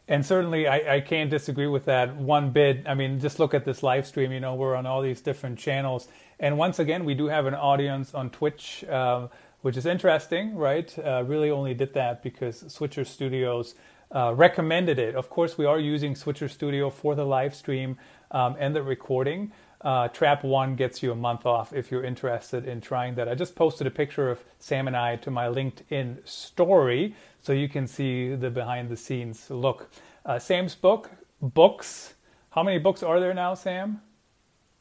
And 0.10 0.26
certainly, 0.26 0.68
I, 0.68 0.96
I, 0.96 1.02
can't 1.02 1.30
disagree 1.30 1.68
with 1.68 1.84
that 1.86 2.16
one 2.16 2.52
bit. 2.52 2.84
I 2.86 2.94
mean, 2.94 3.20
just 3.20 3.40
look 3.40 3.54
at 3.54 3.66
this 3.66 3.84
live 3.84 4.08
stream. 4.08 4.32
You 4.32 4.40
know, 4.40 4.56
we're 4.56 4.74
on 4.74 4.86
all 4.86 5.02
these 5.02 5.20
different 5.20 5.60
channels. 5.60 6.08
And 6.40 6.58
once 6.58 6.80
again, 6.80 7.06
we 7.06 7.16
do 7.16 7.28
have 7.28 7.46
an 7.46 7.56
audience 7.56 8.14
on 8.14 8.30
Twitch, 8.30 8.84
uh, 8.84 9.28
which 9.62 9.78
is 9.78 9.86
interesting, 9.86 10.56
right? 10.56 10.94
Uh, 11.00 11.24
really 11.26 11.50
only 11.50 11.74
did 11.74 11.94
that 11.94 12.22
because 12.22 12.64
Switcher 12.68 13.06
Studios 13.06 13.74
uh, 14.12 14.34
recommended 14.36 15.00
it. 15.00 15.16
Of 15.16 15.30
course, 15.30 15.58
we 15.58 15.66
are 15.66 15.80
using 15.80 16.16
Switcher 16.16 16.48
Studio 16.48 16.90
for 16.90 17.16
the 17.16 17.26
live 17.26 17.56
stream 17.56 17.98
um, 18.32 18.56
and 18.60 18.76
the 18.76 18.84
recording. 18.84 19.52
Uh, 19.82 20.08
Trap 20.08 20.44
One 20.44 20.76
gets 20.76 21.04
you 21.04 21.12
a 21.12 21.16
month 21.16 21.46
off 21.46 21.72
if 21.74 21.92
you're 21.92 22.04
interested 22.04 22.68
in 22.68 22.82
trying 22.82 23.16
that. 23.16 23.28
I 23.28 23.36
just 23.36 23.56
posted 23.56 23.86
a 23.86 23.92
picture 23.92 24.30
of 24.30 24.44
Sam 24.60 24.88
and 24.88 24.98
I 24.98 25.18
to 25.18 25.32
my 25.32 25.48
LinkedIn 25.48 26.28
story 26.28 27.16
so 27.42 27.54
you 27.54 27.70
can 27.70 27.88
see 27.88 28.34
the 28.36 28.50
behind 28.50 28.90
the 28.90 28.98
scenes 28.98 29.50
look. 29.50 29.90
Uh, 30.26 30.40
Sam's 30.40 30.76
book, 30.76 31.12
books. 31.42 32.16
How 32.52 32.64
many 32.64 32.80
books 32.80 33.04
are 33.04 33.20
there 33.20 33.34
now, 33.34 33.54
Sam? 33.54 34.02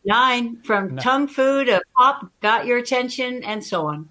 Nine 0.07 0.57
from 0.63 0.97
Tongue 0.97 1.27
Fu 1.27 1.65
to 1.65 1.83
Pop, 1.97 2.31
Got 2.41 2.65
Your 2.65 2.79
Attention, 2.79 3.43
and 3.43 3.63
so 3.63 3.89
on. 3.89 4.09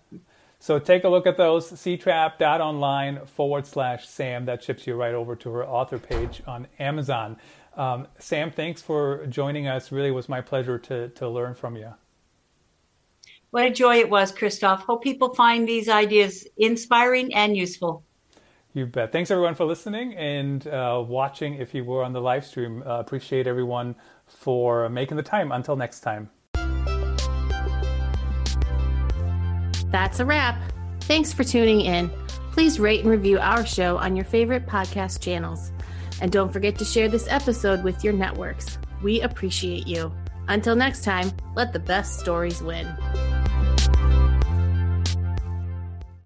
So 0.60 0.78
take 0.78 1.06
a 1.06 1.10
look 1.10 1.26
at 1.26 1.38
those, 1.38 1.72
ctrap.online 1.72 3.26
forward 3.28 3.66
slash 3.66 4.08
Sam. 4.08 4.46
That 4.46 4.62
ships 4.62 4.86
you 4.86 4.96
right 4.96 5.14
over 5.14 5.36
to 5.38 5.50
her 5.52 5.66
author 5.66 5.98
page 5.98 6.42
on 6.46 6.68
Amazon. 6.80 7.38
Um, 7.78 8.08
Sam, 8.20 8.52
thanks 8.52 8.82
for 8.82 9.26
joining 9.28 9.68
us. 9.68 9.92
Really 9.92 10.12
was 10.12 10.28
my 10.28 10.42
pleasure 10.42 10.78
to, 10.80 11.10
to 11.10 11.30
learn 11.30 11.56
from 11.56 11.78
you. 11.78 11.94
What 13.52 13.66
a 13.66 13.72
joy 13.72 13.98
it 13.98 14.10
was, 14.10 14.34
Christoph. 14.34 14.82
Hope 14.82 15.02
people 15.02 15.34
find 15.34 15.66
these 15.66 15.88
ideas 15.88 16.46
inspiring 16.58 17.34
and 17.34 17.56
useful. 17.56 18.04
You 18.74 18.86
bet. 18.86 19.14
Thanks 19.14 19.32
everyone 19.32 19.56
for 19.56 19.64
listening 19.64 20.14
and 20.16 20.68
uh, 20.68 21.02
watching. 21.08 21.56
If 21.56 21.74
you 21.74 21.86
were 21.86 22.04
on 22.04 22.12
the 22.12 22.20
live 22.20 22.46
stream, 22.46 22.84
uh, 22.86 23.00
appreciate 23.00 23.48
everyone 23.48 23.96
for 24.28 24.90
making 24.90 25.18
the 25.18 25.24
time. 25.24 25.52
Until 25.52 25.76
next 25.76 26.02
time. 26.02 26.30
That's 29.92 30.20
a 30.20 30.26
wrap. 30.26 30.60
Thanks 31.02 31.32
for 31.32 31.44
tuning 31.44 31.82
in. 31.82 32.12
Please 32.52 32.80
rate 32.80 33.02
and 33.02 33.10
review 33.10 33.38
our 33.40 33.66
show 33.66 33.98
on 33.98 34.16
your 34.16 34.26
favorite 34.26 34.66
podcast 34.66 35.22
channels. 35.22 35.72
And 36.22 36.32
don't 36.32 36.52
forget 36.52 36.78
to 36.80 36.86
share 36.86 37.10
this 37.10 37.28
episode 37.30 37.84
with 37.84 38.04
your 38.04 38.14
networks. 38.14 38.78
We 39.04 39.22
appreciate 39.22 39.88
you. 39.88 40.12
Until 40.48 40.76
next 40.76 41.04
time, 41.04 41.32
let 41.56 41.74
the 41.74 41.80
best 41.80 42.20
stories 42.20 42.62
win. 42.62 42.88